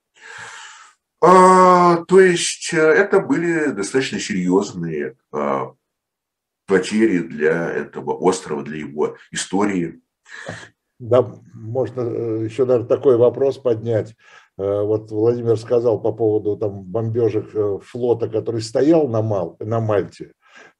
А, 1.21 2.05
то 2.05 2.19
есть 2.19 2.73
э, 2.73 2.77
это 2.77 3.19
были 3.19 3.71
достаточно 3.71 4.19
серьезные 4.19 5.15
а, 5.33 5.73
потери 6.65 7.19
для 7.19 7.71
этого 7.71 8.13
острова, 8.13 8.63
для 8.63 8.77
его 8.77 9.17
истории. 9.31 10.01
Да, 10.99 11.35
можно 11.53 12.01
э, 12.01 12.45
еще 12.45 12.65
даже 12.65 12.85
такой 12.85 13.17
вопрос 13.17 13.57
поднять. 13.57 14.15
Э, 14.57 14.81
вот 14.81 15.11
Владимир 15.11 15.57
сказал 15.57 16.01
по 16.01 16.13
поводу 16.13 16.55
там 16.55 16.83
бомбежек 16.83 17.83
флота, 17.83 18.29
который 18.29 18.61
стоял 18.61 19.09
на, 19.09 19.21
Мал, 19.21 19.57
на 19.59 19.81
Мальте 19.81 20.31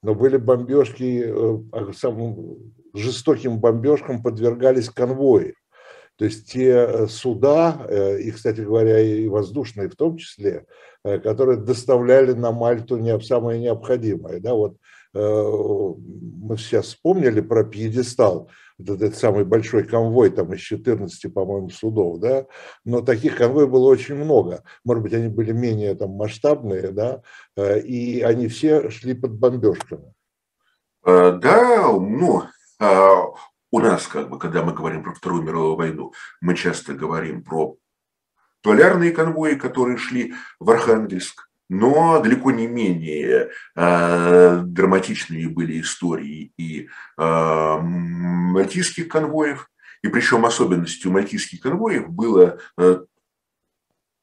но 0.02 0.16
были 0.16 0.38
бомбежки, 0.38 1.24
э, 1.26 1.58
а 1.72 1.94
самым 1.94 2.74
жестоким 2.94 3.60
бомбежкам 3.60 4.22
подвергались 4.22 4.90
конвои. 4.90 5.56
То 6.18 6.26
есть 6.26 6.52
те 6.52 6.70
э, 6.70 7.08
суда, 7.08 7.86
э, 7.90 8.20
и, 8.20 8.32
кстати 8.32 8.62
говоря, 8.62 9.00
и 9.00 9.28
воздушные 9.28 9.90
в 9.90 9.96
том 9.96 10.18
числе, 10.18 10.66
которые 11.04 11.60
доставляли 11.60 12.34
на 12.34 12.52
Мальту 12.52 12.98
не 12.98 13.20
самое 13.20 13.60
необходимое. 13.60 14.40
Да, 14.40 14.54
вот 14.54 14.78
мы 15.16 16.58
сейчас 16.58 16.88
вспомнили 16.88 17.42
про 17.42 17.64
пьедестал, 17.64 18.50
вот 18.78 19.02
этот 19.02 19.18
самый 19.18 19.46
большой 19.46 19.84
конвой, 19.84 20.30
там 20.30 20.54
из 20.54 20.60
14, 20.62 21.34
по-моему, 21.34 21.70
судов, 21.70 22.20
да, 22.20 22.46
но 22.84 23.02
таких 23.02 23.38
конвоев 23.38 23.70
было 23.70 23.88
очень 23.88 24.16
много. 24.16 24.64
Может 24.84 25.04
быть, 25.04 25.14
они 25.14 25.30
были 25.30 25.52
менее 25.52 25.96
там 25.96 26.12
масштабные, 26.12 26.92
да, 26.92 27.22
э, 27.56 27.80
и 27.80 28.22
они 28.22 28.48
все 28.48 28.90
шли 28.90 29.14
под 29.14 29.34
бомбежками. 29.34 30.14
Э, 31.06 31.38
да, 31.42 31.92
ну, 31.94 32.44
а, 32.80 33.28
у 33.72 33.80
нас, 33.80 34.08
как 34.08 34.30
бы, 34.30 34.38
когда 34.38 34.64
мы 34.64 34.74
говорим 34.74 35.04
про 35.04 35.14
Вторую 35.14 35.44
мировую 35.44 35.76
войну, 35.76 36.14
мы 36.42 36.56
часто 36.56 36.94
говорим 36.94 37.44
про 37.44 37.78
полярные 38.62 39.12
конвои, 39.12 39.56
которые 39.56 39.98
шли 39.98 40.34
в 40.60 40.70
Архангельск, 40.70 41.50
но 41.70 42.20
далеко 42.22 42.52
не 42.52 42.68
менее 42.68 43.50
э, 43.76 44.62
драматичные 44.64 45.50
были 45.50 45.82
истории 45.82 46.52
и 46.58 46.88
э, 47.18 47.78
мальтийских 47.82 49.08
конвоев, 49.08 49.70
и 50.02 50.08
причем 50.08 50.46
особенностью 50.46 51.12
мальтийских 51.12 51.62
конвоев 51.62 52.10
было 52.10 52.60
э, 52.78 53.06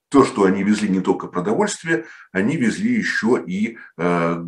то, 0.08 0.24
что 0.24 0.44
они 0.44 0.62
везли 0.62 0.88
не 0.88 1.00
только 1.00 1.26
продовольствие, 1.26 2.04
они 2.32 2.56
везли 2.56 2.94
еще 2.94 3.42
и 3.44 3.78
э, 3.98 4.44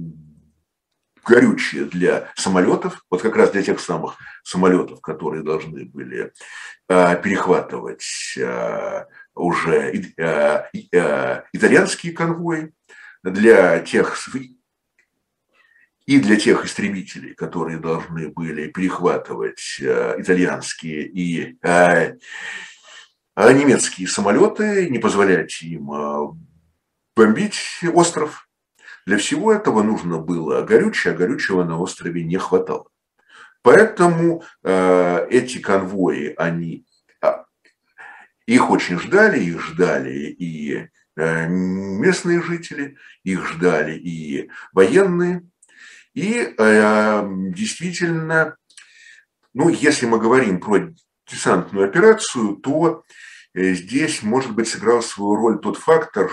горючее 1.25 1.87
для 1.87 2.31
самолетов, 2.37 3.05
вот 3.11 3.23
как 3.23 3.35
раз 3.37 3.51
для 3.51 3.63
тех 3.63 3.81
самых 3.81 4.17
самолетов, 4.43 5.01
которые 5.01 5.43
должны 5.43 5.87
были 5.87 6.33
э, 6.89 7.23
перехватывать 7.23 8.35
э, 8.37 9.07
уже 9.35 10.13
э, 10.19 10.65
э, 10.93 11.43
итальянские 11.53 12.13
конвои 12.13 12.73
для 13.31 13.81
тех 13.81 14.17
и 16.07 16.21
для 16.21 16.37
тех 16.37 16.67
истребителей, 16.67 17.35
которые 17.35 17.79
должны 17.79 18.29
были 18.29 18.69
перехватывать 18.69 19.79
э, 19.81 20.17
итальянские 20.19 21.07
и 21.07 21.59
э, 21.63 22.19
а 23.37 23.53
немецкие 23.53 24.07
самолеты, 24.07 24.91
не 24.91 24.99
позволять 24.99 25.63
им 25.63 25.91
э, 25.93 26.29
бомбить 27.17 27.81
остров. 27.95 28.49
Для 29.07 29.17
всего 29.17 29.53
этого 29.53 29.83
нужно 29.83 30.19
было 30.19 30.61
горючее, 30.63 31.15
а 31.15 31.17
горючего 31.17 31.65
на 31.65 31.79
острове 31.79 32.23
не 32.23 32.37
хватало. 32.37 32.87
Поэтому 33.63 34.45
эти 34.63 35.59
конвои, 35.59 36.35
они 36.37 36.85
а, 37.23 37.47
их 38.45 38.71
очень 38.71 38.99
ждали, 38.99 39.41
их 39.41 39.63
ждали 39.63 40.13
и 40.13 40.91
местные 41.17 42.43
жители, 42.43 42.97
их 43.23 43.47
ждали 43.47 43.97
и 43.97 44.51
военные. 44.73 45.47
И 46.15 46.55
э, 46.57 47.29
действительно, 47.51 48.57
ну, 49.53 49.69
если 49.69 50.07
мы 50.07 50.19
говорим 50.19 50.61
про 50.61 50.93
десантную 51.27 51.89
операцию, 51.89 52.57
то 52.57 53.05
э, 53.55 53.75
здесь, 53.75 54.23
может 54.23 54.55
быть, 54.55 54.69
сыграл 54.69 55.03
свою 55.03 55.37
роль 55.37 55.61
тот 55.61 55.77
фактор, 55.77 56.31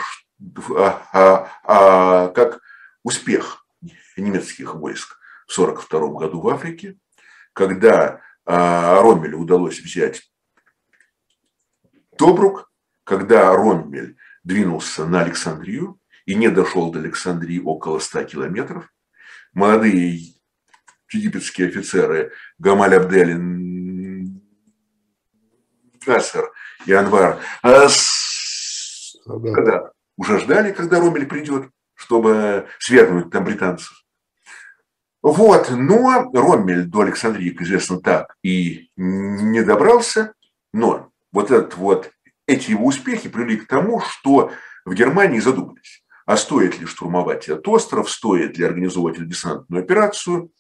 а, 0.75 1.07
а, 1.13 1.49
а, 1.63 2.27
как 2.29 2.61
успех 3.03 3.65
немецких 4.17 4.75
войск 4.75 5.17
в 5.47 5.59
1942 5.59 6.19
году 6.19 6.41
в 6.41 6.49
Африке, 6.49 6.97
когда 7.53 8.21
а, 8.45 9.01
Роммелю 9.01 9.39
удалось 9.39 9.79
взять 9.79 10.31
Тобрук, 12.17 12.71
когда 13.03 13.53
Роммель 13.53 14.17
двинулся 14.43 15.05
на 15.05 15.21
Александрию 15.21 15.99
и 16.25 16.35
не 16.35 16.49
дошел 16.49 16.91
до 16.91 16.99
Александрии 16.99 17.59
около 17.59 17.99
100 17.99 18.23
километров. 18.25 18.91
Молодые 19.53 20.19
египетские 21.11 21.67
офицеры 21.67 22.31
Гамаль 22.57 22.95
Абделин, 22.95 24.41
Насер 26.05 26.51
и 26.85 26.93
Анвар 26.93 27.39
а 27.61 27.87
когда 29.25 29.91
уже 30.17 30.39
ждали, 30.39 30.71
когда 30.71 30.99
Ромель 30.99 31.27
придет, 31.27 31.69
чтобы 31.93 32.67
свергнуть 32.79 33.31
там 33.31 33.43
британцев. 33.43 34.03
Вот, 35.21 35.69
но 35.69 36.31
Роммель 36.33 36.85
до 36.85 37.01
Александрии, 37.01 37.51
как 37.51 37.61
известно, 37.61 37.99
так 38.01 38.35
и 38.43 38.89
не 38.95 39.61
добрался, 39.63 40.33
но 40.73 41.11
вот 41.31 41.51
этот 41.51 41.75
вот 41.77 42.11
эти 42.51 42.71
его 42.71 42.85
успехи 42.85 43.29
привели 43.29 43.57
к 43.57 43.67
тому, 43.67 44.01
что 44.01 44.51
в 44.85 44.93
Германии 44.93 45.39
задумались, 45.39 46.03
а 46.25 46.37
стоит 46.37 46.79
ли 46.79 46.85
штурмовать 46.85 47.47
этот 47.47 47.67
остров, 47.67 48.09
стоит 48.09 48.57
ли 48.57 48.65
организовывать 48.65 49.27
десантную 49.27 49.83
операцию. 49.83 50.51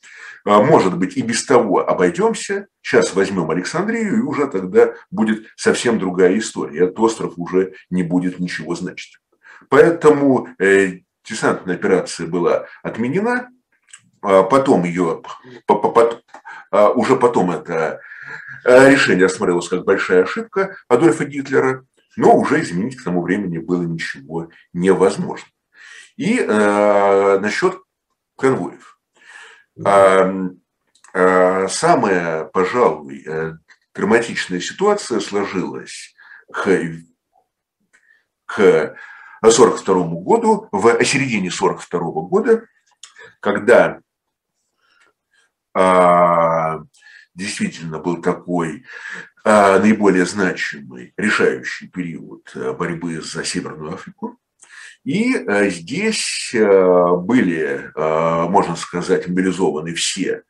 А, 0.43 0.61
может 0.63 0.97
быть, 0.97 1.17
и 1.17 1.21
без 1.21 1.45
того 1.45 1.87
обойдемся. 1.87 2.67
Сейчас 2.81 3.13
возьмем 3.13 3.51
Александрию, 3.51 4.17
и 4.17 4.21
уже 4.21 4.47
тогда 4.47 4.95
будет 5.11 5.45
совсем 5.55 5.99
другая 5.99 6.37
история. 6.37 6.85
Этот 6.85 6.99
остров 6.99 7.33
уже 7.37 7.73
не 7.89 8.01
будет 8.03 8.39
ничего 8.39 8.73
значить. 8.73 9.17
Поэтому 9.69 10.49
э, 10.57 11.01
десантная 11.23 11.75
операция 11.75 12.25
была 12.25 12.65
отменена, 12.81 13.49
потом 14.21 14.83
ее, 14.83 15.21
уже 16.71 17.15
потом 17.15 17.51
это 17.51 17.99
э, 18.65 18.89
решение 18.89 19.25
рассмотрелось 19.25 19.67
как 19.67 19.83
большая 19.83 20.23
ошибка 20.23 20.77
Адольфа 20.87 21.25
Гитлера, 21.25 21.85
но 22.15 22.35
уже 22.35 22.61
изменить 22.61 22.97
к 22.97 23.03
тому 23.03 23.21
времени 23.21 23.57
было 23.57 23.83
ничего 23.83 24.49
невозможно. 24.73 25.47
И 26.17 26.37
э, 26.37 27.39
насчет 27.39 27.77
конвоев. 28.37 28.99
Э, 29.85 30.49
э, 31.13 31.67
самая, 31.67 32.45
пожалуй, 32.45 33.23
э, 33.25 33.53
драматичная 33.93 34.59
ситуация 34.59 35.19
сложилась 35.19 36.13
к, 36.51 36.63
к 38.45 38.95
1942 39.41 40.21
году, 40.21 40.69
в 40.71 41.03
середине 41.03 41.49
1942 41.49 41.99
года, 42.27 42.65
когда 43.39 43.85
а, 43.87 44.10
действительно 47.33 47.99
был 47.99 48.21
такой 48.21 48.83
а, 49.43 49.79
наиболее 49.79 50.25
значимый, 50.25 51.13
решающий 51.17 51.87
период 51.87 52.51
э, 52.53 52.73
борьбы 52.73 53.21
за 53.21 53.43
Северную 53.43 53.93
Африку. 53.93 54.37
И 55.03 55.33
э, 55.33 55.69
здесь 55.71 56.51
э, 56.53 57.15
были, 57.15 57.91
можно 57.95 58.75
сказать, 58.75 59.27
мобилизованы 59.27 59.93
все 59.95 60.43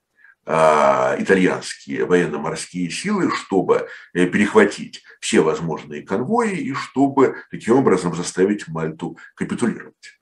итальянские 0.43 2.03
военно-морские 2.05 2.89
силы, 2.89 3.31
чтобы 3.31 3.87
перехватить 4.11 5.03
все 5.19 5.41
возможные 5.41 6.01
конвои 6.01 6.55
и 6.55 6.73
чтобы 6.73 7.35
таким 7.51 7.77
образом 7.77 8.15
заставить 8.15 8.67
Мальту 8.67 9.19
капитулировать. 9.35 10.17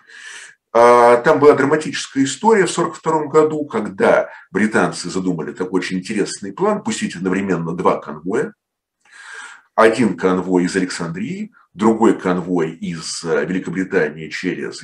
А, 0.71 1.17
там 1.17 1.39
была 1.39 1.53
драматическая 1.53 2.23
история 2.23 2.67
в 2.67 2.71
1942 2.71 3.27
году, 3.27 3.65
когда 3.65 4.29
британцы 4.51 5.09
задумали 5.09 5.51
такой 5.51 5.79
очень 5.79 5.97
интересный 5.97 6.53
план 6.53 6.83
пустить 6.83 7.15
одновременно 7.15 7.75
два 7.75 7.99
конвоя. 7.99 8.53
Один 9.73 10.17
конвой 10.17 10.65
из 10.65 10.75
Александрии, 10.75 11.53
другой 11.73 12.19
конвой 12.19 12.71
из 12.71 13.23
э, 13.23 13.45
Великобритании 13.45 14.29
через 14.29 14.83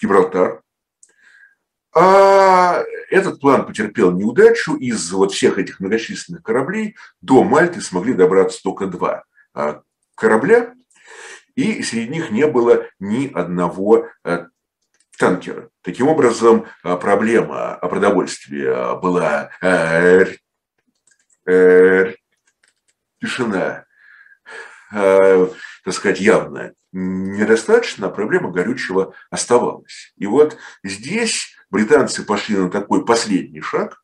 Гибралтар. 0.00 0.62
А 1.94 2.82
этот 3.10 3.40
план 3.40 3.66
потерпел 3.66 4.12
неудачу. 4.12 4.76
Из 4.76 5.10
вот 5.12 5.32
всех 5.32 5.58
этих 5.58 5.80
многочисленных 5.80 6.42
кораблей 6.42 6.96
до 7.20 7.42
Мальты 7.42 7.80
смогли 7.80 8.14
добраться 8.14 8.62
только 8.62 8.86
два 8.86 9.24
а, 9.52 9.82
корабля 10.14 10.74
и 11.56 11.82
среди 11.82 12.08
них 12.08 12.30
не 12.30 12.46
было 12.46 12.86
ни 13.00 13.32
одного 13.32 14.08
э, 14.24 14.46
танкера. 15.18 15.70
Таким 15.82 16.06
образом, 16.08 16.66
э, 16.84 16.96
проблема 16.96 17.74
о 17.74 17.88
продовольствии 17.88 19.00
была 19.00 19.50
э, 19.62 20.26
решена, 23.20 23.86
так 24.90 25.94
сказать, 25.94 26.20
явно 26.20 26.72
недостаточно, 26.92 28.08
а 28.08 28.10
проблема 28.10 28.50
горючего 28.50 29.14
оставалась. 29.30 30.12
И 30.16 30.26
вот 30.26 30.58
здесь 30.82 31.54
британцы 31.70 32.24
пошли 32.24 32.56
на 32.56 32.68
такой 32.68 33.04
последний 33.04 33.60
шаг, 33.60 34.02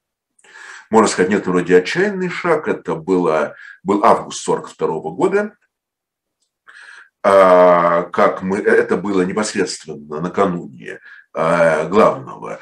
можно 0.89 1.09
сказать, 1.09 1.31
нет 1.31 1.47
вроде 1.47 1.79
отчаянный 1.79 2.29
шаг, 2.29 2.69
это 2.69 2.95
было, 2.95 3.57
был 3.83 4.05
август 4.05 4.47
1942 4.47 5.11
года, 5.17 5.57
как 7.23 8.43
мы, 8.43 8.59
это 8.59 8.97
было 8.97 9.23
непосредственно 9.23 10.21
накануне 10.21 10.99
а, 11.33 11.87
главного 11.87 12.59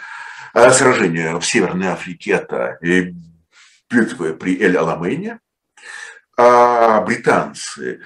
а, 0.52 0.70
сражения 0.70 1.36
в 1.38 1.44
Северной 1.44 1.88
Африке, 1.88 2.32
это 2.32 2.78
битвы 3.88 4.34
при 4.34 4.60
Эль-Аламейне, 4.60 5.40
а 6.36 7.00
британцы 7.00 8.02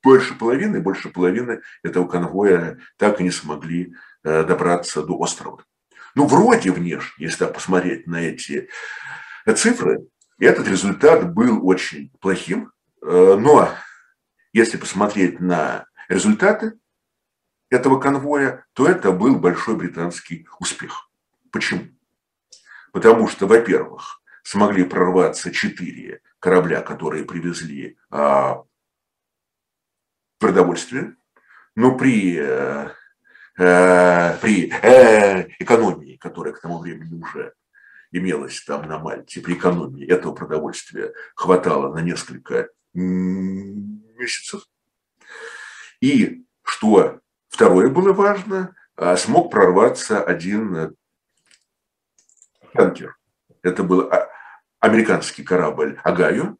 больше 0.04 0.36
половины, 0.36 0.82
больше 0.82 1.10
половины 1.10 1.62
этого 1.84 2.08
конвоя 2.08 2.80
так 2.98 3.22
и 3.22 3.24
не 3.24 3.32
смогли 3.32 3.96
э, 4.24 4.44
добраться 4.44 5.04
до 5.04 5.18
острова. 5.18 5.64
Ну, 6.16 6.28
вроде 6.28 6.72
внешне, 6.72 7.26
если 7.26 7.40
так 7.40 7.54
посмотреть 7.54 8.06
на 8.06 8.22
эти 8.22 8.70
цифры, 9.56 10.06
этот 10.44 10.68
результат 10.68 11.34
был 11.34 11.66
очень 11.68 12.12
плохим, 12.20 12.72
э, 13.02 13.36
но 13.40 13.70
если 14.52 14.78
посмотреть 14.78 15.40
на 15.40 15.86
результаты 16.10 16.74
этого 17.70 18.00
конвоя, 18.00 18.66
то 18.74 18.88
это 18.88 19.12
был 19.12 19.38
большой 19.38 19.76
британский 19.76 20.48
успех. 20.60 21.10
Почему? 21.52 21.88
Потому 22.92 23.28
что, 23.28 23.48
во-первых, 23.48 24.22
смогли 24.44 24.84
прорваться 24.84 25.52
четыре 25.52 26.22
корабля, 26.40 26.82
которые 26.82 27.26
привезли 27.26 27.98
а, 28.12 28.64
продовольствие, 30.38 31.16
но 31.76 31.98
при, 31.98 32.38
э, 32.38 32.90
э, 33.58 34.38
при 34.38 34.68
экономии, 35.60 36.18
которая 36.18 36.54
к 36.54 36.60
тому 36.60 36.80
времени 36.80 37.20
уже 37.20 37.54
имелось 38.14 38.64
там 38.64 38.88
на 38.88 39.00
Мальте 39.00 39.42
при 39.42 39.56
экономии 39.56 40.08
этого 40.08 40.34
продовольствия 40.34 41.14
хватало 41.36 41.94
на 41.94 42.00
несколько 42.00 42.70
месяцев. 42.94 44.62
И 46.00 46.46
что 46.62 47.20
второе 47.50 47.90
было 47.90 48.14
важно, 48.14 48.76
а, 48.96 49.18
смог 49.18 49.52
прорваться 49.52 50.24
один 50.24 50.96
танкер. 52.74 53.18
Это 53.64 53.84
был 53.84 54.02
а, 54.12 54.30
американский 54.80 55.44
корабль 55.44 56.00
«Агаю». 56.04 56.58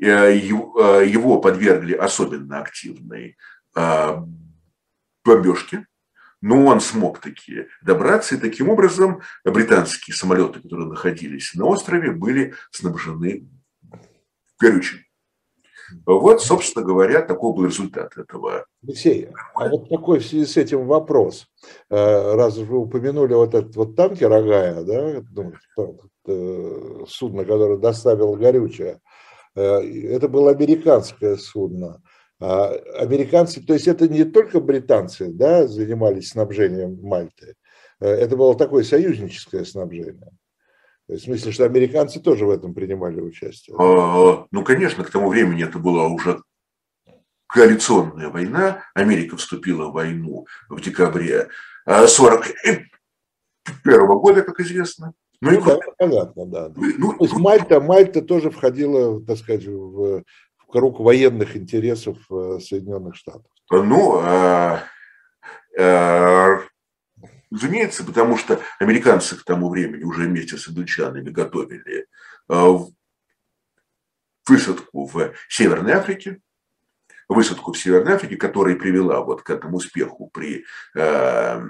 А, 0.00 0.28
его 0.28 1.40
подвергли 1.40 1.94
особенно 1.94 2.60
активной 2.60 3.36
бомбежке 5.24 5.86
но 6.44 6.66
он 6.66 6.80
смог 6.82 7.20
таки 7.20 7.68
добраться, 7.80 8.34
и 8.34 8.38
таким 8.38 8.68
образом 8.68 9.22
британские 9.44 10.14
самолеты, 10.14 10.60
которые 10.60 10.88
находились 10.88 11.54
на 11.54 11.64
острове, 11.64 12.10
были 12.10 12.52
снабжены 12.70 13.48
горючим. 14.60 14.98
Вот, 16.04 16.42
собственно 16.42 16.84
говоря, 16.84 17.22
такой 17.22 17.54
был 17.54 17.64
результат 17.64 18.18
этого. 18.18 18.66
Алексей, 18.82 19.30
а 19.54 19.68
вот 19.70 19.88
такой 19.88 20.18
в 20.18 20.26
связи 20.26 20.44
с 20.44 20.58
этим 20.58 20.86
вопрос. 20.86 21.46
Э, 21.88 22.34
раз 22.34 22.58
вы 22.58 22.76
упомянули 22.76 23.32
вот 23.32 23.54
этот 23.54 23.74
вот 23.76 23.96
танкер 23.96 24.30
Агая, 24.30 24.82
да, 24.82 25.22
ну, 25.30 25.54
э, 26.26 27.04
судно, 27.08 27.46
которое 27.46 27.78
доставило 27.78 28.36
горючее, 28.36 29.00
э, 29.54 29.62
это 29.62 30.28
было 30.28 30.50
американское 30.50 31.36
судно. 31.36 32.02
А 32.40 32.70
американцы, 32.98 33.60
то 33.62 33.74
есть 33.74 33.86
это 33.88 34.08
не 34.08 34.24
только 34.24 34.60
британцы 34.60 35.28
да, 35.28 35.66
занимались 35.66 36.30
снабжением 36.30 36.98
Мальты, 37.02 37.54
э, 38.00 38.08
это 38.08 38.36
было 38.36 38.56
такое 38.56 38.82
союзническое 38.84 39.64
снабжение. 39.64 40.30
В 41.06 41.18
смысле, 41.18 41.52
что 41.52 41.64
американцы 41.64 42.18
тоже 42.20 42.46
в 42.46 42.50
этом 42.50 42.74
принимали 42.74 43.20
участие. 43.20 43.76
А, 43.78 44.46
ну, 44.50 44.64
конечно, 44.64 45.04
к 45.04 45.10
тому 45.10 45.28
времени 45.28 45.62
это 45.64 45.78
была 45.78 46.08
уже 46.08 46.42
коалиционная 47.46 48.30
война. 48.30 48.82
Америка 48.94 49.36
вступила 49.36 49.88
в 49.88 49.92
войну 49.92 50.46
в 50.68 50.80
декабре 50.80 51.48
1941 51.84 52.86
а, 53.84 54.06
года, 54.06 54.42
как 54.42 54.60
известно. 54.60 55.12
Ну, 55.40 55.50
ну 55.50 55.62
да, 55.62 55.78
понятно, 55.98 56.46
да. 56.46 56.72
Ну, 56.74 57.12
То 57.18 57.24
есть 57.24 57.36
Мальта, 57.36 57.80
Мальта 57.80 58.22
тоже 58.22 58.50
входила, 58.50 59.22
так 59.22 59.36
сказать, 59.36 59.66
в 59.66 60.24
круг 60.74 60.98
военных 60.98 61.56
интересов 61.56 62.18
э, 62.32 62.58
Соединенных 62.60 63.14
Штатов. 63.14 63.46
Ну, 63.70 64.18
а, 64.20 64.82
а, 65.78 66.58
разумеется, 67.48 68.04
потому 68.04 68.36
что 68.36 68.60
американцы 68.80 69.36
к 69.36 69.44
тому 69.44 69.70
времени 69.70 70.02
уже 70.02 70.24
вместе 70.24 70.56
с 70.56 70.66
англичанами 70.66 71.30
готовили 71.30 72.06
а, 72.48 72.76
высадку 74.48 75.06
в 75.06 75.32
Северной 75.48 75.92
Африке, 75.92 76.40
высадку 77.28 77.72
в 77.72 77.78
Северной 77.78 78.14
Африке, 78.14 78.36
которая 78.36 78.74
привела 78.74 79.20
вот 79.20 79.42
к 79.42 79.50
этому 79.50 79.76
успеху 79.76 80.28
при, 80.34 80.64
э, 80.96 81.60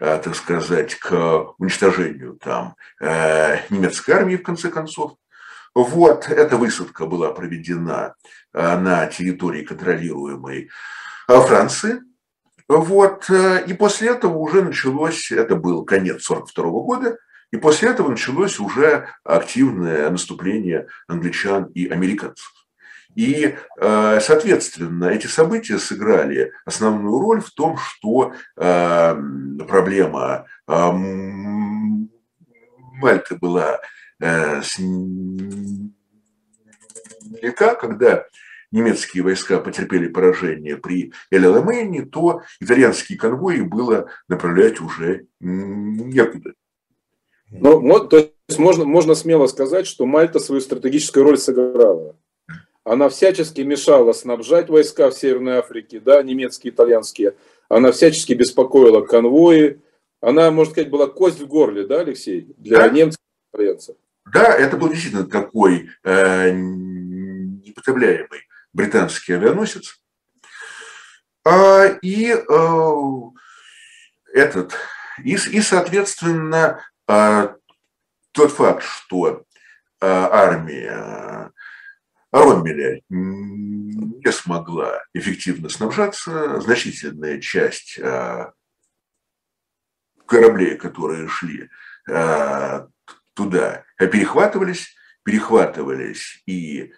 э, 0.00 0.20
так 0.24 0.34
сказать, 0.34 0.94
к 0.94 1.52
уничтожению 1.58 2.38
там 2.42 2.76
э, 2.98 3.58
немецкой 3.68 4.12
армии 4.12 4.36
в 4.36 4.42
конце 4.42 4.70
концов. 4.70 5.18
Вот 5.84 6.28
эта 6.28 6.56
высадка 6.56 7.06
была 7.06 7.30
проведена 7.30 8.16
э, 8.52 8.78
на 8.78 9.06
территории 9.06 9.62
контролируемой 9.62 10.70
э, 11.28 11.40
Франции. 11.40 12.00
Вот, 12.66 13.30
э, 13.30 13.64
и 13.64 13.74
после 13.74 14.08
этого 14.08 14.38
уже 14.38 14.62
началось, 14.62 15.30
это 15.30 15.54
был 15.54 15.84
конец 15.84 16.28
1942 16.28 16.70
года, 16.82 17.18
и 17.52 17.58
после 17.58 17.90
этого 17.90 18.08
началось 18.08 18.58
уже 18.58 19.06
активное 19.22 20.10
наступление 20.10 20.88
англичан 21.06 21.66
и 21.66 21.86
американцев. 21.86 22.52
И, 23.14 23.56
соответственно, 23.80 25.06
эти 25.06 25.26
события 25.26 25.78
сыграли 25.78 26.52
основную 26.66 27.18
роль 27.18 27.40
в 27.40 27.50
том, 27.50 27.76
что 27.76 28.34
проблема 28.54 30.46
Мальты 33.00 33.36
была 33.36 33.80
снята, 34.18 35.74
когда 37.74 38.26
немецкие 38.70 39.22
войска 39.22 39.58
потерпели 39.60 40.08
поражение 40.08 40.76
при 40.76 41.12
Эль-Аламейне, 41.30 42.04
то 42.04 42.42
итальянские 42.60 43.18
конвои 43.18 43.60
было 43.60 44.10
направлять 44.28 44.80
уже 44.80 45.26
некуда. 45.40 46.52
Ну, 47.50 48.06
то 48.06 48.16
есть 48.16 48.58
можно, 48.58 48.84
можно 48.84 49.14
смело 49.14 49.46
сказать, 49.46 49.86
что 49.86 50.04
Мальта 50.04 50.38
свою 50.38 50.60
стратегическую 50.60 51.24
роль 51.24 51.38
сыграла 51.38 52.14
она 52.88 53.10
всячески 53.10 53.60
мешала 53.60 54.12
снабжать 54.12 54.70
войска 54.70 55.10
в 55.10 55.14
Северной 55.14 55.58
Африке, 55.58 56.00
да, 56.00 56.22
немецкие, 56.22 56.72
итальянские. 56.72 57.34
Она 57.68 57.92
всячески 57.92 58.32
беспокоила 58.32 59.02
конвои. 59.02 59.80
Она, 60.20 60.50
можно 60.50 60.72
сказать, 60.72 60.90
была 60.90 61.06
кость 61.06 61.38
в 61.38 61.46
горле, 61.46 61.86
да, 61.86 62.00
Алексей, 62.00 62.48
для 62.56 62.78
да? 62.78 62.88
немцев 62.88 63.20
и 63.20 63.56
итальянцев. 63.56 63.96
Да, 64.32 64.54
это 64.54 64.76
был 64.76 64.88
действительно 64.90 65.26
такой 65.26 65.90
э, 66.04 66.50
непотребляемый 66.50 68.46
британский 68.72 69.34
авианосец. 69.34 70.00
А, 71.44 71.86
и 72.02 72.32
э, 72.32 72.92
этот, 74.34 74.74
и, 75.24 75.34
и 75.34 75.60
соответственно, 75.60 76.84
э, 77.06 77.54
тот 78.32 78.52
факт, 78.52 78.82
что 78.82 79.44
э, 80.00 80.06
армия 80.06 81.52
Роммеля 82.30 83.00
не 83.08 84.32
смогла 84.32 85.02
эффективно 85.14 85.68
снабжаться. 85.68 86.60
Значительная 86.60 87.40
часть 87.40 87.98
а, 87.98 88.52
кораблей, 90.26 90.76
которые 90.76 91.26
шли 91.28 91.70
а, 92.08 92.86
туда, 93.38 93.84
перехватывались, 93.96 94.96
перехватывались 95.22 96.42
и 96.44 96.92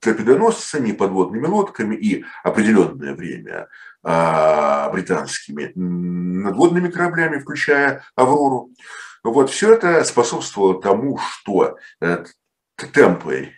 торпедоносцами, 0.00 0.92
подводными 0.92 1.46
лодками 1.46 1.94
и 1.94 2.24
определенное 2.42 3.14
время 3.14 3.68
а, 4.02 4.88
британскими 4.90 5.70
надводными 5.74 6.88
кораблями, 6.90 7.40
включая 7.40 8.02
«Аврору». 8.16 8.70
Вот 9.22 9.50
все 9.50 9.74
это 9.74 10.02
способствовало 10.04 10.80
тому, 10.80 11.18
что 11.18 11.76
э, 12.00 12.24
темпы 12.92 13.50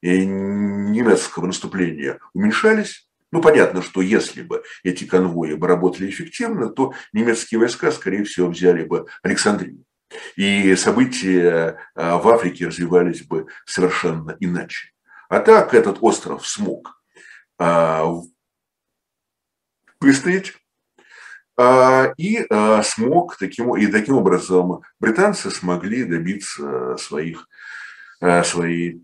немецкого 0.00 1.46
наступления 1.46 2.18
уменьшались. 2.34 3.08
Ну, 3.32 3.40
понятно, 3.40 3.82
что 3.82 4.00
если 4.00 4.42
бы 4.42 4.62
эти 4.84 5.04
конвои 5.04 5.54
бы 5.54 5.66
работали 5.66 6.08
эффективно, 6.08 6.68
то 6.68 6.92
немецкие 7.12 7.58
войска, 7.60 7.90
скорее 7.90 8.24
всего, 8.24 8.48
взяли 8.48 8.84
бы 8.84 9.06
Александрию. 9.22 9.84
И 10.36 10.74
события 10.76 11.78
а, 11.94 12.18
в 12.18 12.28
Африке 12.28 12.66
развивались 12.66 13.22
бы 13.22 13.46
совершенно 13.66 14.36
иначе. 14.40 14.90
А 15.28 15.40
так 15.40 15.74
этот 15.74 15.98
остров 16.00 16.46
смог 16.46 17.02
а, 17.58 18.04
выстоять, 20.00 20.54
а, 21.56 22.12
и 22.16 22.46
смог 22.82 23.36
таким, 23.36 23.76
и 23.76 23.86
таким 23.86 24.16
образом 24.16 24.82
британцы 24.98 25.50
смогли 25.50 26.04
добиться 26.04 26.96
своих, 26.96 27.48
своей 28.44 29.02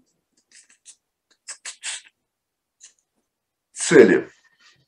цели 3.73 4.29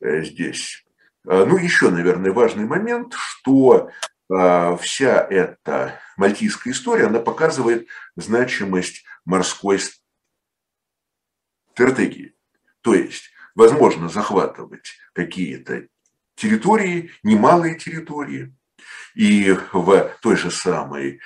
э, 0.00 0.22
здесь. 0.22 0.84
Ну, 1.24 1.58
еще, 1.58 1.90
наверное, 1.90 2.32
важный 2.32 2.64
момент, 2.64 3.14
что 3.14 3.90
вся 4.30 5.26
эта 5.28 5.98
мальтийская 6.16 6.72
история, 6.72 7.06
она 7.06 7.18
показывает 7.18 7.88
значимость 8.16 9.04
морской 9.24 9.80
стратегии. 11.72 12.34
То 12.82 12.94
есть, 12.94 13.30
возможно 13.54 14.08
захватывать 14.08 14.94
какие-то 15.12 15.86
территории, 16.36 17.10
немалые 17.22 17.76
территории. 17.76 18.54
И 19.14 19.54
в 19.72 20.16
той 20.22 20.36
же 20.36 20.50
самой 20.50 21.20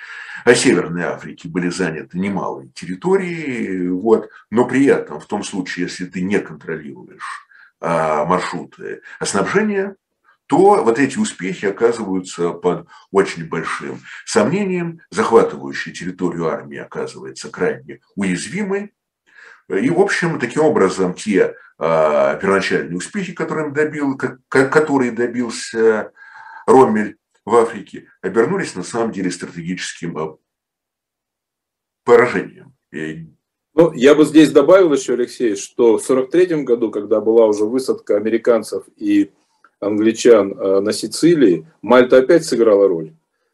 Северной 0.45 1.03
Африке 1.03 1.47
были 1.47 1.69
заняты 1.69 2.17
немалые 2.17 2.69
территории. 2.71 3.87
Вот. 3.87 4.29
Но 4.49 4.65
при 4.67 4.85
этом, 4.85 5.19
в 5.19 5.25
том 5.27 5.43
случае, 5.43 5.85
если 5.85 6.05
ты 6.05 6.21
не 6.21 6.39
контролируешь 6.39 7.47
а, 7.79 8.25
маршруты 8.25 9.01
снабжения, 9.21 9.95
то 10.47 10.83
вот 10.83 10.99
эти 10.99 11.17
успехи 11.17 11.65
оказываются 11.65 12.51
под 12.51 12.87
очень 13.11 13.47
большим 13.47 14.01
сомнением. 14.25 15.01
Захватывающая 15.09 15.93
территорию 15.93 16.47
армии 16.47 16.77
оказывается 16.77 17.49
крайне 17.49 17.99
уязвимой. 18.15 18.93
И, 19.69 19.89
в 19.89 19.99
общем, 19.99 20.39
таким 20.39 20.63
образом, 20.63 21.15
те 21.15 21.55
а, 21.79 22.35
первоначальные 22.35 22.97
успехи, 22.97 23.33
которым 23.33 23.73
добил, 23.73 24.17
которые 24.47 25.11
добился 25.11 26.11
Роммель 26.67 27.17
в 27.43 27.55
Африке, 27.55 28.07
обернулись 28.21 28.75
на 28.75 28.83
самом 28.83 29.11
деле 29.11 29.31
стратегическим 29.31 30.17
а, 30.17 30.37
поражением. 32.03 32.75
Ну, 33.73 33.91
я 33.91 34.15
бы 34.15 34.23
здесь 34.23 34.51
добавил 34.51 34.93
еще, 34.93 35.13
Алексей, 35.13 35.55
что 35.55 35.97
в 35.97 36.05
1943 36.05 36.63
году, 36.63 36.91
когда 36.91 37.19
была 37.19 37.47
уже 37.47 37.65
высадка 37.65 38.15
американцев 38.15 38.85
и 38.95 39.33
англичан 39.79 40.53
э, 40.53 40.79
на 40.79 40.91
Сицилии, 40.91 41.67
Мальта 41.81 42.17
опять 42.17 42.45
сыграла 42.45 42.87
роль. 42.87 43.13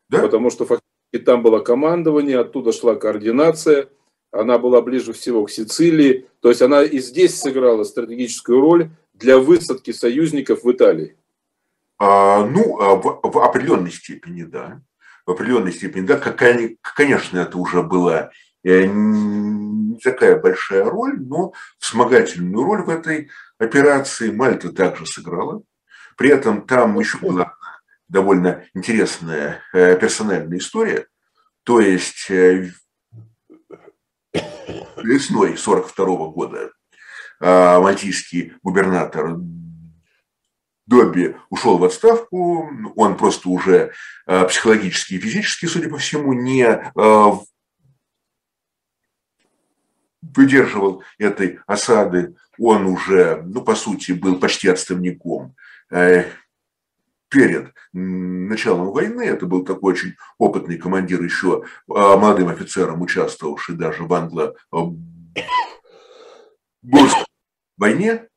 Да? 0.10 0.20
Потому 0.20 0.50
что 0.50 0.66
фактически 0.66 1.26
там 1.26 1.42
было 1.42 1.60
командование, 1.60 2.40
оттуда 2.40 2.72
шла 2.72 2.96
координация, 2.96 3.90
она 4.32 4.58
была 4.58 4.82
ближе 4.82 5.14
всего 5.14 5.46
к 5.46 5.52
Сицилии. 5.52 6.28
То 6.40 6.50
есть 6.50 6.62
она 6.62 6.84
и 6.84 7.00
здесь 7.00 7.40
сыграла 7.40 7.84
стратегическую 7.84 8.62
роль 8.62 8.90
для 9.14 9.38
высадки 9.38 9.92
союзников 9.92 10.64
в 10.64 10.72
Италии. 10.72 11.18
А, 12.00 12.46
ну, 12.46 12.80
а 12.82 12.96
в, 12.96 13.20
в 13.24 13.38
определенной 13.40 13.92
степени, 13.92 14.44
да. 14.44 14.82
В 15.26 15.32
определенной 15.32 15.72
степени, 15.72 16.06
да. 16.06 16.18
Какая, 16.18 16.78
конечно, 16.96 17.40
это 17.40 17.58
уже 17.58 17.84
была 17.84 18.32
э, 18.64 18.86
не 18.86 20.00
такая 20.00 20.40
большая 20.40 20.86
роль, 20.86 21.20
но 21.20 21.54
вспомогательную 21.78 22.64
роль 22.64 22.84
в 22.84 22.90
этой 22.90 23.30
операции 23.60 24.32
Мальта 24.32 24.72
также 24.72 25.06
сыграла. 25.06 25.62
При 26.22 26.30
этом 26.30 26.68
там 26.68 27.00
еще 27.00 27.18
была 27.18 27.56
довольно 28.08 28.64
интересная 28.76 29.64
э, 29.74 29.98
персональная 29.98 30.60
история. 30.60 31.08
То 31.64 31.80
есть 31.80 32.30
э, 32.30 32.70
весной 34.98 35.56
1942 35.56 36.06
года 36.28 36.72
мальтийский 37.40 38.54
губернатор 38.62 39.36
Добби 40.86 41.36
ушел 41.50 41.80
в 41.80 41.84
отставку, 41.84 42.70
он 42.96 43.18
просто 43.18 43.50
уже 43.50 43.92
психологически 44.28 45.16
и 45.16 45.20
физически, 45.20 45.66
судя 45.66 45.90
по 45.90 45.98
всему, 45.98 46.34
не 46.34 46.92
выдерживал 50.36 51.04
этой 51.18 51.60
осады, 51.68 52.36
он 52.58 52.86
уже, 52.86 53.42
ну, 53.46 53.62
по 53.62 53.76
сути, 53.76 54.12
был 54.12 54.40
почти 54.40 54.68
отставником 54.68 55.56
э, 55.90 56.26
перед 57.30 57.74
началом 57.94 58.92
войны. 58.92 59.24
Это 59.24 59.46
был 59.46 59.64
такой 59.64 59.94
очень 59.94 60.16
опытный 60.38 60.78
командир, 60.78 61.24
еще 61.24 61.64
а, 61.90 62.18
молодым 62.18 62.50
офицером, 62.50 63.02
участвовавший 63.02 63.76
даже 63.76 64.04
в 64.04 64.14
англо 64.14 64.56
войне. 67.78 68.28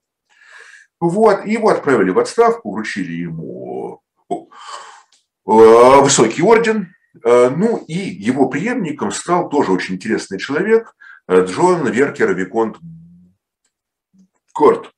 Вот, 1.01 1.45
и 1.45 1.53
его 1.53 1.69
отправили 1.69 2.11
в 2.11 2.19
отставку, 2.19 2.73
вручили 2.73 3.13
ему 3.13 4.01
э, 4.31 4.35
высокий 5.45 6.43
орден. 6.43 6.95
Э, 7.25 7.51
ну 7.51 7.85
и 7.89 7.95
его 7.95 8.49
преемником 8.49 9.11
стал 9.13 9.49
тоже 9.51 9.73
очень 9.73 9.97
интересный 9.97 10.39
человек, 10.39 10.95
Э, 10.95 11.04
Джон 11.31 11.89
Веркер 11.91 12.35
Виконт 12.35 12.79
Корт. 14.53 14.93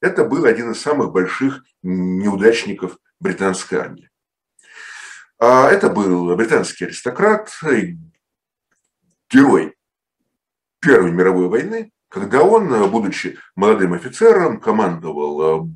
Это 0.00 0.24
был 0.24 0.44
один 0.44 0.72
из 0.72 0.80
самых 0.80 1.12
больших 1.12 1.64
неудачников 1.82 2.98
британской 3.20 3.78
армии. 3.78 4.10
А 5.38 5.70
это 5.70 5.88
был 5.88 6.34
британский 6.36 6.86
аристократ, 6.86 7.50
герой 9.30 9.74
Первой 10.80 11.12
мировой 11.12 11.48
войны, 11.48 11.92
когда 12.08 12.42
он, 12.42 12.90
будучи 12.90 13.38
молодым 13.54 13.92
офицером, 13.92 14.60
командовал 14.60 15.42
э, 15.42 15.68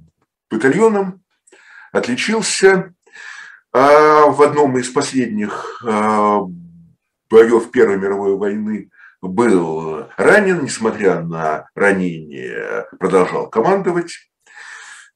батальоном, 0.51 1.23
отличился 1.93 2.95
а 3.73 4.27
в 4.27 4.41
одном 4.41 4.79
из 4.79 4.89
последних 4.89 5.83
боев 5.83 7.71
Первой 7.73 7.97
мировой 7.97 8.37
войны 8.37 8.91
был 9.29 10.09
ранен, 10.17 10.65
несмотря 10.65 11.21
на 11.21 11.69
ранение, 11.75 12.87
продолжал 12.99 13.49
командовать. 13.49 14.31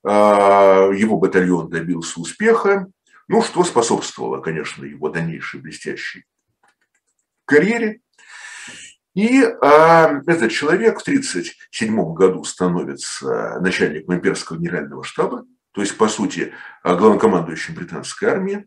А, 0.05 0.91
его 0.93 1.19
батальон 1.19 1.69
добился 1.69 2.21
успеха, 2.21 2.89
ну, 3.27 3.43
что 3.43 3.65
способствовало, 3.65 4.41
конечно, 4.41 4.85
его 4.85 5.09
дальнейшей 5.09 5.61
блестящей 5.61 6.25
карьере. 7.45 8.01
И 9.15 9.43
а, 9.43 10.21
этот 10.27 10.53
человек 10.53 11.01
в 11.01 11.03
1937 11.03 12.15
году 12.15 12.45
становится 12.45 13.59
начальником 13.61 14.17
имперского 14.17 14.59
генерального 14.59 15.03
штаба, 15.03 15.45
то 15.73 15.81
есть, 15.81 15.97
по 15.97 16.09
сути, 16.09 16.55
главнокомандующим 16.85 17.75
британской 17.75 18.29
армии, 18.29 18.67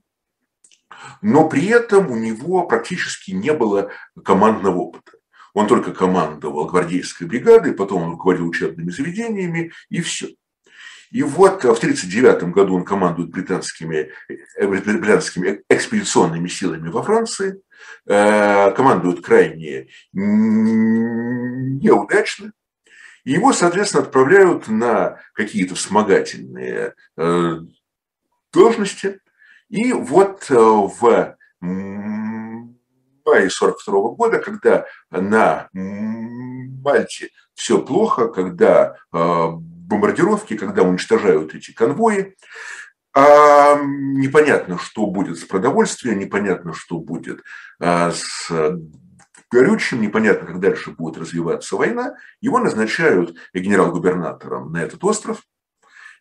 но 1.22 1.48
при 1.50 1.68
этом 1.68 2.12
у 2.12 2.16
него 2.16 2.66
практически 2.68 3.32
не 3.32 3.54
было 3.54 3.92
командного 4.24 4.78
опыта. 4.78 5.14
Он 5.54 5.68
только 5.68 5.92
командовал 5.92 6.66
гвардейской 6.66 7.28
бригадой, 7.28 7.74
потом 7.74 8.04
он 8.04 8.12
руководил 8.12 8.48
учебными 8.48 8.90
заведениями, 8.92 9.72
и 9.90 10.02
все. 10.02 10.30
И 11.12 11.24
вот 11.24 11.64
в 11.64 11.78
1939 11.78 12.44
году 12.54 12.76
он 12.76 12.86
командует 12.86 13.32
британскими, 13.32 14.12
э, 14.30 14.66
британскими 14.66 15.62
экспедиционными 15.70 16.48
силами 16.48 16.88
во 16.90 17.04
Франции, 17.04 17.62
э, 18.08 18.72
командует 18.72 19.24
крайне 19.24 19.88
неудачно. 21.82 22.54
И 23.26 23.34
его, 23.34 23.52
соответственно, 23.54 24.04
отправляют 24.04 24.70
на 24.70 25.20
какие-то 25.34 25.76
вспомогательные 25.76 26.96
э, 27.18 27.60
должности. 28.54 29.20
И 29.70 29.92
вот 29.94 30.50
в 30.50 31.36
мае 33.32 33.48
1942 33.48 34.16
года, 34.16 34.40
когда 34.40 34.86
на 35.10 35.70
Мальте 35.74 37.30
все 37.54 37.82
плохо, 37.82 38.28
когда 38.28 38.98
а, 39.12 39.52
бомбардировки, 39.52 40.58
когда 40.58 40.84
уничтожают 40.84 41.56
эти 41.56 41.72
конвои, 41.72 42.36
а 43.14 43.76
непонятно, 43.82 44.78
что 44.78 45.06
будет 45.06 45.38
с 45.38 45.44
продовольствием, 45.44 46.20
непонятно, 46.20 46.74
что 46.74 46.98
будет 46.98 47.42
а, 47.80 48.12
с 48.12 48.50
горючим, 49.52 50.02
непонятно, 50.02 50.48
как 50.48 50.60
дальше 50.60 50.92
будет 50.92 51.18
развиваться 51.18 51.76
война. 51.76 52.16
Его 52.40 52.60
назначают 52.60 53.36
генерал-губернатором 53.54 54.72
на 54.72 54.82
этот 54.82 55.04
остров. 55.04 55.44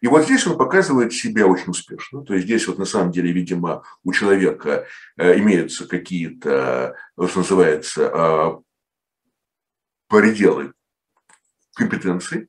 И 0.00 0.08
вот 0.08 0.24
здесь 0.24 0.46
он 0.46 0.56
показывает 0.56 1.12
себя 1.12 1.46
очень 1.46 1.70
успешно. 1.70 2.24
То 2.24 2.34
есть 2.34 2.46
здесь 2.46 2.66
вот 2.66 2.78
на 2.78 2.86
самом 2.86 3.12
деле, 3.12 3.32
видимо, 3.32 3.82
у 4.02 4.12
человека 4.12 4.86
э, 5.16 5.38
имеются 5.38 5.86
какие-то, 5.86 6.96
что 7.26 7.38
называется, 7.40 8.10
а, 8.12 8.60
пределы 10.08 10.72
компетенции. 11.74 12.48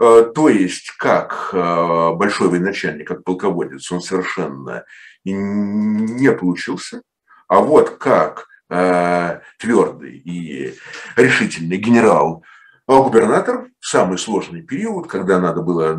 Э, 0.00 0.30
то 0.34 0.48
есть, 0.48 0.90
как 0.98 1.50
э, 1.52 2.10
большой 2.14 2.48
военачальник, 2.48 3.06
как 3.06 3.22
полководец, 3.22 3.90
он 3.92 4.00
совершенно 4.00 4.84
не 5.24 6.32
получился. 6.32 7.02
А 7.48 7.60
вот 7.60 7.90
как 7.98 8.48
твердый 8.68 10.18
и 10.18 10.74
решительный 11.14 11.76
генерал 11.76 12.44
губернатор 12.88 13.68
в 13.78 13.86
самый 13.86 14.18
сложный 14.18 14.62
период, 14.62 15.06
когда 15.06 15.38
надо 15.38 15.62
было 15.62 15.94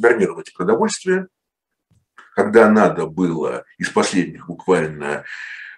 нормировать 0.00 0.52
продовольствие, 0.54 1.28
когда 2.38 2.70
надо 2.70 3.06
было 3.06 3.64
из 3.78 3.90
последних 3.90 4.46
буквально 4.46 5.24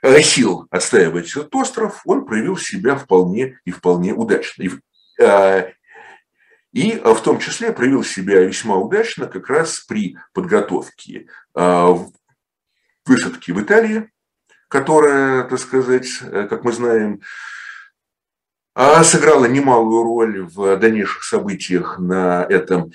э, 0.03 0.21
сил 0.21 0.67
отстаивать 0.71 1.31
этот 1.31 1.55
остров, 1.57 2.03
он 2.05 2.27
проявил 2.27 2.59
себя 2.59 2.97
вполне 2.97 3.59
и 3.65 3.71
вполне 3.71 4.13
удачно. 4.13 4.65
И, 4.65 4.71
э, 5.23 5.73
и 6.73 6.99
в 6.99 7.21
том 7.23 7.39
числе 7.39 7.73
проявил 7.73 8.05
себя 8.05 8.43
весьма 8.43 8.77
удачно 8.77 9.27
как 9.27 9.49
раз 9.49 9.81
при 9.81 10.19
подготовке 10.35 11.29
э, 11.55 11.89
высадки 13.07 13.53
в 13.53 13.63
Италии, 13.63 14.11
которая, 14.69 15.45
так 15.45 15.59
сказать, 15.59 16.11
как 16.19 16.63
мы 16.63 16.73
знаем, 16.73 17.23
сыграла 19.03 19.47
немалую 19.47 20.05
роль 20.05 20.43
в 20.43 20.77
дальнейших 20.77 21.25
событиях 21.25 21.99
на 21.99 22.45
этом 22.45 22.93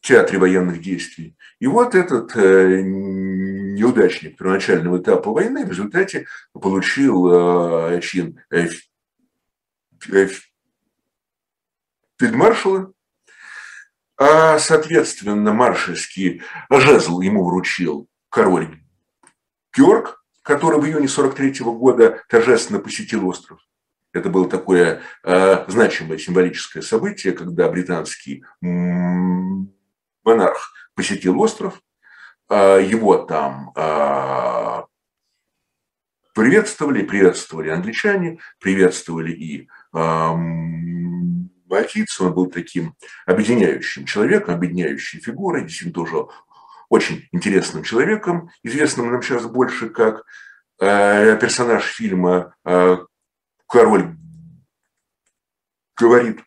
театре 0.00 0.38
военных 0.38 0.80
действий. 0.80 1.36
И 1.58 1.66
вот 1.66 1.94
этот 1.94 2.34
э, 2.36 2.80
неудачник 2.82 4.36
первоначального 4.36 4.98
этапа 4.98 5.30
войны 5.30 5.64
в 5.64 5.70
результате 5.70 6.26
получил 6.52 7.94
э, 7.96 8.00
чин 8.00 8.40
фельдмаршала, 12.18 12.92
а, 14.16 14.58
соответственно, 14.58 15.52
маршальский 15.52 16.42
жезл 16.70 17.20
ему 17.20 17.44
вручил 17.44 18.08
король 18.28 18.80
Георг, 19.74 20.22
который 20.42 20.80
в 20.80 20.84
июне 20.84 21.08
43 21.08 21.60
года 21.60 22.22
торжественно 22.28 22.80
посетил 22.80 23.26
остров. 23.26 23.60
Это 24.12 24.28
было 24.28 24.48
такое 24.48 25.00
э, 25.22 25.64
значимое 25.68 26.18
символическое 26.18 26.82
событие, 26.82 27.32
когда 27.32 27.68
британский 27.68 28.44
монарх 30.24 30.72
посетил 30.94 31.40
остров, 31.40 31.80
а, 32.48 32.78
его 32.78 33.16
там 33.16 33.72
а, 33.76 34.86
приветствовали, 36.34 37.02
приветствовали 37.02 37.70
англичане, 37.70 38.40
приветствовали 38.58 39.32
и 39.32 39.68
а, 39.92 40.34
мальтийцы. 41.66 42.24
Он 42.24 42.34
был 42.34 42.46
таким 42.50 42.96
объединяющим 43.26 44.04
человеком, 44.04 44.54
объединяющей 44.54 45.20
фигурой, 45.20 45.62
действительно 45.62 45.94
тоже 45.94 46.26
очень 46.88 47.28
интересным 47.30 47.84
человеком, 47.84 48.50
известным 48.64 49.12
нам 49.12 49.22
сейчас 49.22 49.46
больше 49.46 49.90
как 49.90 50.24
персонаж 50.78 51.84
фильма 51.84 52.54
«Король 52.64 54.16
говорит». 55.96 56.40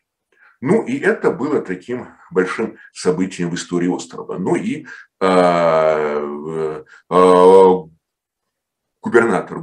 Ну 0.66 0.82
и 0.82 0.98
это 0.98 1.30
было 1.30 1.60
таким 1.60 2.08
большим 2.30 2.78
событием 2.94 3.50
в 3.50 3.54
истории 3.54 3.88
острова. 3.88 4.38
Ну 4.38 4.56
и 4.56 4.86
э, 5.20 6.84
э, 7.10 7.82
губернатор 9.02 9.60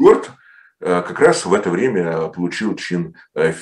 Горд 0.00 0.32
э, 0.80 1.02
как 1.02 1.20
раз 1.20 1.46
в 1.46 1.54
это 1.54 1.70
время 1.70 2.26
получил 2.26 2.74
чин 2.74 3.14
э, 3.36 3.54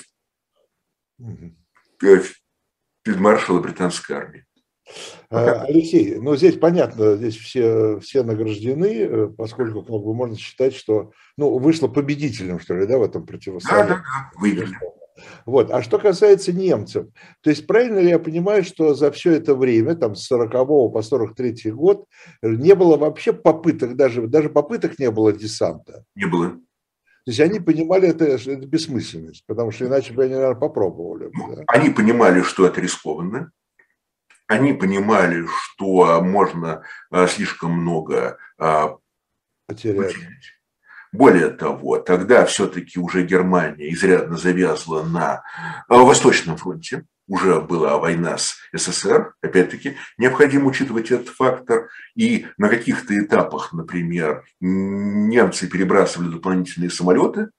фельдмаршала 3.04 3.60
британской 3.60 4.16
армии. 4.16 4.46
А, 5.28 5.64
Алексей, 5.64 6.18
ну 6.18 6.34
здесь 6.34 6.58
понятно, 6.58 7.16
здесь 7.16 7.36
все, 7.36 8.00
все 8.00 8.22
награждены, 8.22 9.02
э, 9.02 9.26
поскольку 9.28 9.82
как 9.82 9.90
бы 9.90 10.14
можно 10.14 10.38
считать, 10.38 10.74
что 10.74 11.12
ну, 11.36 11.58
вышло 11.58 11.88
победителем, 11.88 12.58
что 12.58 12.74
ли, 12.74 12.86
да, 12.86 12.96
в 12.96 13.02
этом 13.02 13.26
противостоянии. 13.26 13.88
Да, 13.90 13.96
да, 13.96 14.02
да, 14.02 14.40
выиграли. 14.40 14.78
Вот. 15.46 15.70
А 15.70 15.82
что 15.82 15.98
касается 15.98 16.52
немцев, 16.52 17.06
то 17.40 17.50
есть 17.50 17.66
правильно 17.66 17.98
ли 17.98 18.08
я 18.08 18.18
понимаю, 18.18 18.64
что 18.64 18.94
за 18.94 19.10
все 19.10 19.32
это 19.32 19.54
время, 19.54 19.94
там 19.94 20.14
с 20.14 20.26
40 20.26 20.50
по 20.92 21.02
43 21.02 21.70
год, 21.70 22.06
не 22.42 22.74
было 22.74 22.96
вообще 22.96 23.32
попыток, 23.32 23.96
даже, 23.96 24.26
даже 24.26 24.50
попыток 24.50 24.98
не 24.98 25.10
было 25.10 25.32
десанта? 25.32 26.04
Не 26.14 26.26
было. 26.26 26.58
То 27.24 27.30
есть 27.30 27.40
они 27.40 27.60
понимали 27.60 28.08
это, 28.08 28.24
это 28.24 28.66
бессмысленность, 28.66 29.44
потому 29.46 29.70
что 29.70 29.86
иначе 29.86 30.12
бы 30.12 30.24
они, 30.24 30.34
наверное, 30.34 30.58
попробовали. 30.58 31.30
Ну, 31.32 31.54
да? 31.54 31.62
Они 31.68 31.90
понимали, 31.90 32.42
что 32.42 32.66
это 32.66 32.80
рискованно. 32.80 33.52
Они 34.48 34.72
понимали, 34.72 35.46
что 35.46 36.20
можно 36.20 36.82
а, 37.10 37.28
слишком 37.28 37.72
много 37.72 38.38
а, 38.58 38.96
потерять. 39.68 40.14
потерять. 40.14 40.61
Более 41.12 41.50
того, 41.50 41.98
тогда 41.98 42.46
все-таки 42.46 42.98
уже 42.98 43.22
Германия 43.22 43.92
изрядно 43.92 44.38
завязла 44.38 45.02
на 45.02 45.42
э, 45.88 45.94
Восточном 45.94 46.56
фронте, 46.56 47.04
уже 47.28 47.60
была 47.60 47.98
война 47.98 48.38
с 48.38 48.56
СССР, 48.72 49.34
опять-таки, 49.42 49.96
необходимо 50.18 50.66
учитывать 50.66 51.10
этот 51.10 51.28
фактор. 51.28 51.88
И 52.14 52.46
на 52.58 52.68
каких-то 52.68 53.18
этапах, 53.18 53.72
например, 53.72 54.44
немцы 54.60 55.68
перебрасывали 55.68 56.32
дополнительные 56.32 56.90
самолеты 56.90 57.50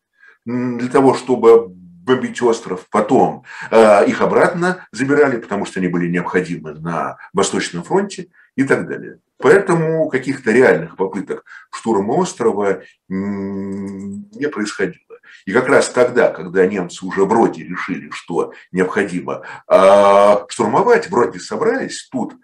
для 0.46 0.90
того, 0.90 1.14
чтобы 1.14 1.70
бомбить 1.70 2.42
остров. 2.42 2.88
Потом 2.92 3.44
э, 3.72 4.06
их 4.08 4.22
обратно 4.22 4.86
забирали, 4.92 5.38
потому 5.38 5.66
что 5.66 5.80
они 5.80 5.88
были 5.88 6.10
необходимы 6.10 6.74
на 6.74 7.18
Восточном 7.34 7.84
фронте 7.84 8.28
и 8.56 8.64
так 8.64 8.88
далее. 8.88 9.20
Поэтому 9.44 10.08
каких-то 10.08 10.52
реальных 10.54 10.96
попыток 10.96 11.44
штурма 11.70 12.14
острова 12.14 12.82
не 13.10 14.48
происходило. 14.48 15.18
И 15.46 15.52
как 15.52 15.68
раз 15.68 15.90
тогда, 15.90 16.32
когда 16.32 16.66
немцы 16.66 17.06
уже 17.06 17.26
вроде 17.26 17.66
решили, 17.66 18.10
что 18.12 18.54
необходимо 18.72 19.44
э, 19.68 20.46
штурмовать, 20.48 21.10
вроде 21.10 21.40
собрались, 21.40 22.08
тут 22.10 22.36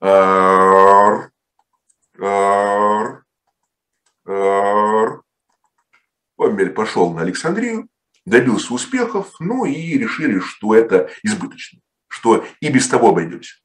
э, 0.00 1.28
пошел 6.76 7.12
на 7.14 7.22
Александрию, 7.22 7.88
добился 8.24 8.74
успехов, 8.74 9.32
ну 9.40 9.64
и 9.64 9.98
решили, 9.98 10.38
что 10.38 10.76
это 10.76 11.10
избыточно, 11.24 11.80
что 12.06 12.44
и 12.60 12.68
без 12.68 12.86
того 12.86 13.08
обойдемся. 13.08 13.56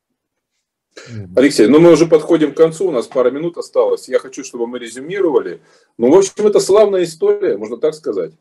Алексей, 1.36 1.68
ну 1.68 1.80
мы 1.80 1.91
уже 1.91 2.06
подходим 2.06 2.54
к 2.54 2.58
концу, 2.58 2.88
у 2.88 2.91
нас 2.91 3.08
пара 3.08 3.32
минут 3.32 3.58
осталось. 3.58 4.08
Я 4.08 4.20
хочу, 4.20 4.44
чтобы 4.44 4.68
мы 4.68 4.80
резюмировали. 4.80 5.62
Ну, 5.98 6.12
в 6.12 6.18
общем, 6.18 6.48
это 6.48 6.60
славная 6.60 7.04
история, 7.04 7.58
можно 7.58 7.78
так 7.78 7.94
сказать. 7.94 8.34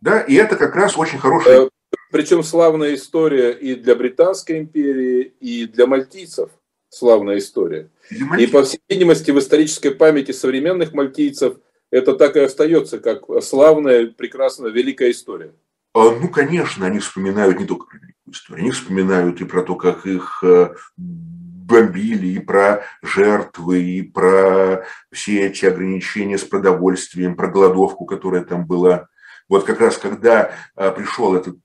Да, 0.00 0.20
и 0.20 0.34
это 0.34 0.56
как 0.56 0.74
раз 0.74 0.96
очень 0.96 1.18
хорошая... 1.18 1.66
Э, 1.66 1.68
причем 2.10 2.42
славная 2.42 2.94
история 2.94 3.52
и 3.52 3.74
для 3.74 3.94
Британской 3.94 4.58
империи, 4.58 5.34
и 5.40 5.66
для 5.66 5.86
мальтийцев. 5.86 6.50
Славная 6.90 7.38
история. 7.38 7.90
И, 8.38 8.46
по 8.46 8.62
всей 8.62 8.80
видимости, 8.88 9.30
в 9.30 9.38
исторической 9.38 9.90
памяти 9.90 10.32
современных 10.32 10.94
мальтийцев 10.94 11.58
это 11.90 12.14
так 12.14 12.36
и 12.36 12.40
остается, 12.40 12.98
как 12.98 13.24
славная, 13.42 14.06
прекрасная, 14.06 14.70
великая 14.70 15.10
история. 15.10 15.52
А, 15.94 16.10
ну, 16.10 16.28
конечно, 16.28 16.86
они 16.86 16.98
вспоминают 16.98 17.58
не 17.58 17.66
только 17.66 17.86
историю, 18.32 18.64
они 18.64 18.70
вспоминают 18.70 19.40
и 19.40 19.44
про 19.44 19.62
то, 19.62 19.74
как 19.76 20.06
их 20.06 20.42
э, 20.42 20.74
бомбили, 20.96 22.28
и 22.28 22.38
про 22.38 22.82
жертвы, 23.02 23.82
и 23.82 24.02
про 24.02 24.84
все 25.12 25.46
эти 25.46 25.66
ограничения 25.66 26.38
с 26.38 26.44
продовольствием, 26.44 27.36
про 27.36 27.48
голодовку, 27.48 28.06
которая 28.06 28.44
там 28.44 28.66
была. 28.66 29.08
Вот 29.48 29.64
как 29.64 29.80
раз 29.80 29.98
когда 29.98 30.52
э, 30.76 30.92
пришел 30.92 31.34
этот 31.34 31.58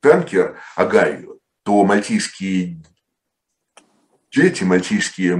танкер 0.00 0.56
Агаю, 0.76 1.40
то 1.62 1.84
мальтийские 1.84 2.82
дети, 4.30 4.64
мальтийские 4.64 5.36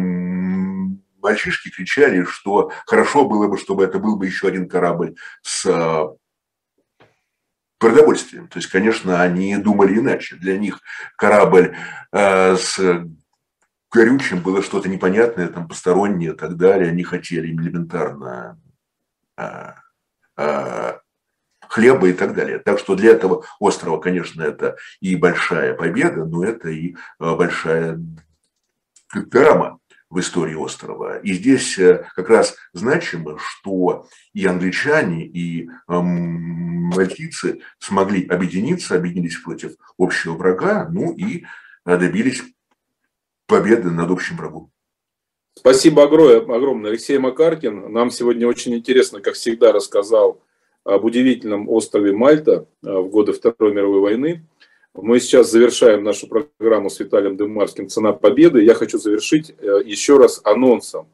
мальчишки 1.23 1.71
кричали, 1.71 2.25
что 2.25 2.73
хорошо 2.87 3.27
было 3.27 3.47
бы, 3.49 3.59
чтобы 3.59 3.85
это 3.85 3.99
был 3.99 4.17
бы 4.17 4.27
еще 4.27 4.49
один 4.49 4.69
корабль 4.69 5.17
с 5.43 5.67
э, 5.67 6.17
продовольствием. 7.81 8.47
То 8.47 8.59
есть, 8.59 8.69
конечно, 8.69 9.21
они 9.21 9.57
думали 9.57 9.99
иначе. 9.99 10.37
Для 10.37 10.57
них 10.59 10.81
корабль 11.17 11.75
э, 12.13 12.57
с 12.57 12.79
горючим 13.91 14.41
было 14.41 14.63
что-то 14.63 14.89
непонятное, 14.89 15.49
там, 15.49 15.67
постороннее 15.67 16.33
и 16.33 16.37
так 16.37 16.57
далее. 16.57 16.91
Они 16.91 17.03
хотели 17.03 17.49
элементарно 17.49 18.61
э, 19.37 19.73
э, 20.37 20.99
хлеба 21.67 22.09
и 22.09 22.13
так 22.13 22.35
далее. 22.35 22.59
Так 22.59 22.79
что 22.79 22.95
для 22.95 23.13
этого 23.13 23.45
острова, 23.59 23.99
конечно, 23.99 24.43
это 24.43 24.77
и 25.01 25.17
большая 25.17 25.75
победа, 25.75 26.27
но 26.27 26.45
это 26.45 26.69
и 26.69 26.95
э, 26.95 27.35
большая 27.35 27.99
драма 29.13 29.80
в 30.11 30.19
истории 30.19 30.55
острова. 30.55 31.19
И 31.21 31.33
здесь 31.33 31.79
э, 31.79 32.05
как 32.15 32.29
раз 32.29 32.57
значимо, 32.73 33.39
что 33.39 34.07
и 34.35 34.45
англичане, 34.45 35.25
и 35.25 35.71
мальтийцы 35.87 37.61
смогли 37.79 38.27
объединиться, 38.27 38.97
объединились 38.97 39.39
против 39.39 39.77
общего 39.97 40.35
врага, 40.35 40.89
ну 40.91 41.13
и 41.13 41.45
э, 41.87 41.97
добились 41.97 42.43
победы 43.47 43.91
над 43.91 44.11
общим 44.11 44.37
врагом. 44.37 44.71
Спасибо 45.55 46.05
огромное, 46.05 46.91
Алексей 46.91 47.19
Макаркин. 47.19 47.93
Нам 47.93 48.11
сегодня 48.11 48.47
очень 48.47 48.75
интересно, 48.75 49.21
как 49.21 49.35
всегда, 49.35 49.73
рассказал 49.73 50.43
об 50.85 51.05
удивительном 51.05 51.69
острове 51.69 52.13
Мальта 52.13 52.67
э, 52.83 52.91
в 52.91 53.09
годы 53.09 53.33
Второй 53.33 53.75
мировой 53.75 54.01
войны. 54.01 54.47
Мы 54.95 55.21
сейчас 55.21 55.51
завершаем 55.51 56.03
нашу 56.03 56.27
программу 56.27 56.91
с 56.91 56.99
Виталием 56.99 57.37
Дымарским 57.37 57.89
«Цена 57.89 58.13
победы». 58.13 58.65
Я 58.65 58.75
хочу 58.75 58.99
завершить 58.99 59.55
э, 59.57 59.83
еще 59.85 60.17
раз 60.17 60.41
анонсом. 60.43 61.09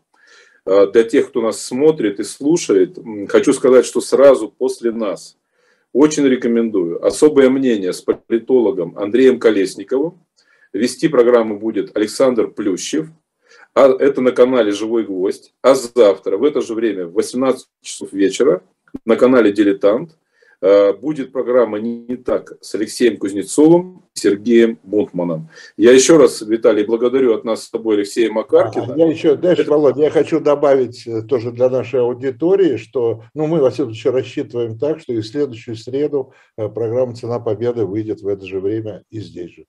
Э, 0.64 0.86
для 0.90 1.04
тех, 1.04 1.28
кто 1.28 1.42
нас 1.42 1.60
смотрит 1.60 2.18
и 2.18 2.24
слушает, 2.24 2.98
хочу 3.28 3.52
сказать, 3.52 3.84
что 3.84 4.00
сразу 4.00 4.48
после 4.48 4.92
нас 4.92 5.36
очень 5.92 6.24
рекомендую 6.24 7.04
особое 7.04 7.50
мнение 7.50 7.92
с 7.92 8.00
политологом 8.00 8.96
Андреем 8.98 9.38
Колесниковым. 9.38 10.18
Вести 10.72 11.08
программу 11.08 11.58
будет 11.58 11.94
Александр 11.94 12.48
Плющев. 12.48 13.08
А 13.74 13.88
это 13.88 14.22
на 14.22 14.32
канале 14.32 14.72
«Живой 14.72 15.04
гвоздь». 15.04 15.52
А 15.60 15.74
завтра 15.74 16.38
в 16.38 16.44
это 16.44 16.62
же 16.62 16.74
время 16.74 17.06
в 17.06 17.12
18 17.12 17.66
часов 17.82 18.12
вечера 18.14 18.62
на 19.04 19.16
канале 19.16 19.52
«Дилетант» 19.52 20.16
будет 20.60 21.32
программа 21.32 21.78
«Не 21.78 22.16
так» 22.16 22.52
с 22.60 22.74
Алексеем 22.74 23.16
Кузнецовым 23.18 24.04
и 24.14 24.18
Сергеем 24.18 24.78
Бунтманом. 24.82 25.48
Я 25.76 25.92
еще 25.92 26.16
раз, 26.16 26.40
Виталий, 26.42 26.84
благодарю 26.84 27.34
от 27.34 27.44
нас 27.44 27.64
с 27.64 27.70
тобой 27.70 27.96
Алексея 27.96 28.30
Макаркина. 28.30 28.94
Я 28.96 29.06
еще, 29.06 29.36
дальше, 29.36 29.62
Это... 29.62 29.70
Володя, 29.70 30.02
я 30.02 30.10
хочу 30.10 30.40
добавить 30.40 31.06
э, 31.06 31.22
тоже 31.22 31.52
для 31.52 31.68
нашей 31.68 32.00
аудитории, 32.00 32.76
что 32.76 33.22
ну, 33.34 33.46
мы, 33.46 33.60
во 33.60 33.70
всяком 33.70 33.92
случае, 33.92 34.12
рассчитываем 34.12 34.78
так, 34.78 35.00
что 35.00 35.12
и 35.12 35.20
в 35.20 35.26
следующую 35.26 35.76
среду 35.76 36.32
э, 36.56 36.68
программа 36.68 37.14
«Цена 37.14 37.38
победы» 37.38 37.84
выйдет 37.84 38.20
в 38.20 38.28
это 38.28 38.44
же 38.46 38.60
время 38.60 39.02
и 39.10 39.20
здесь 39.20 39.50
же. 39.50 39.64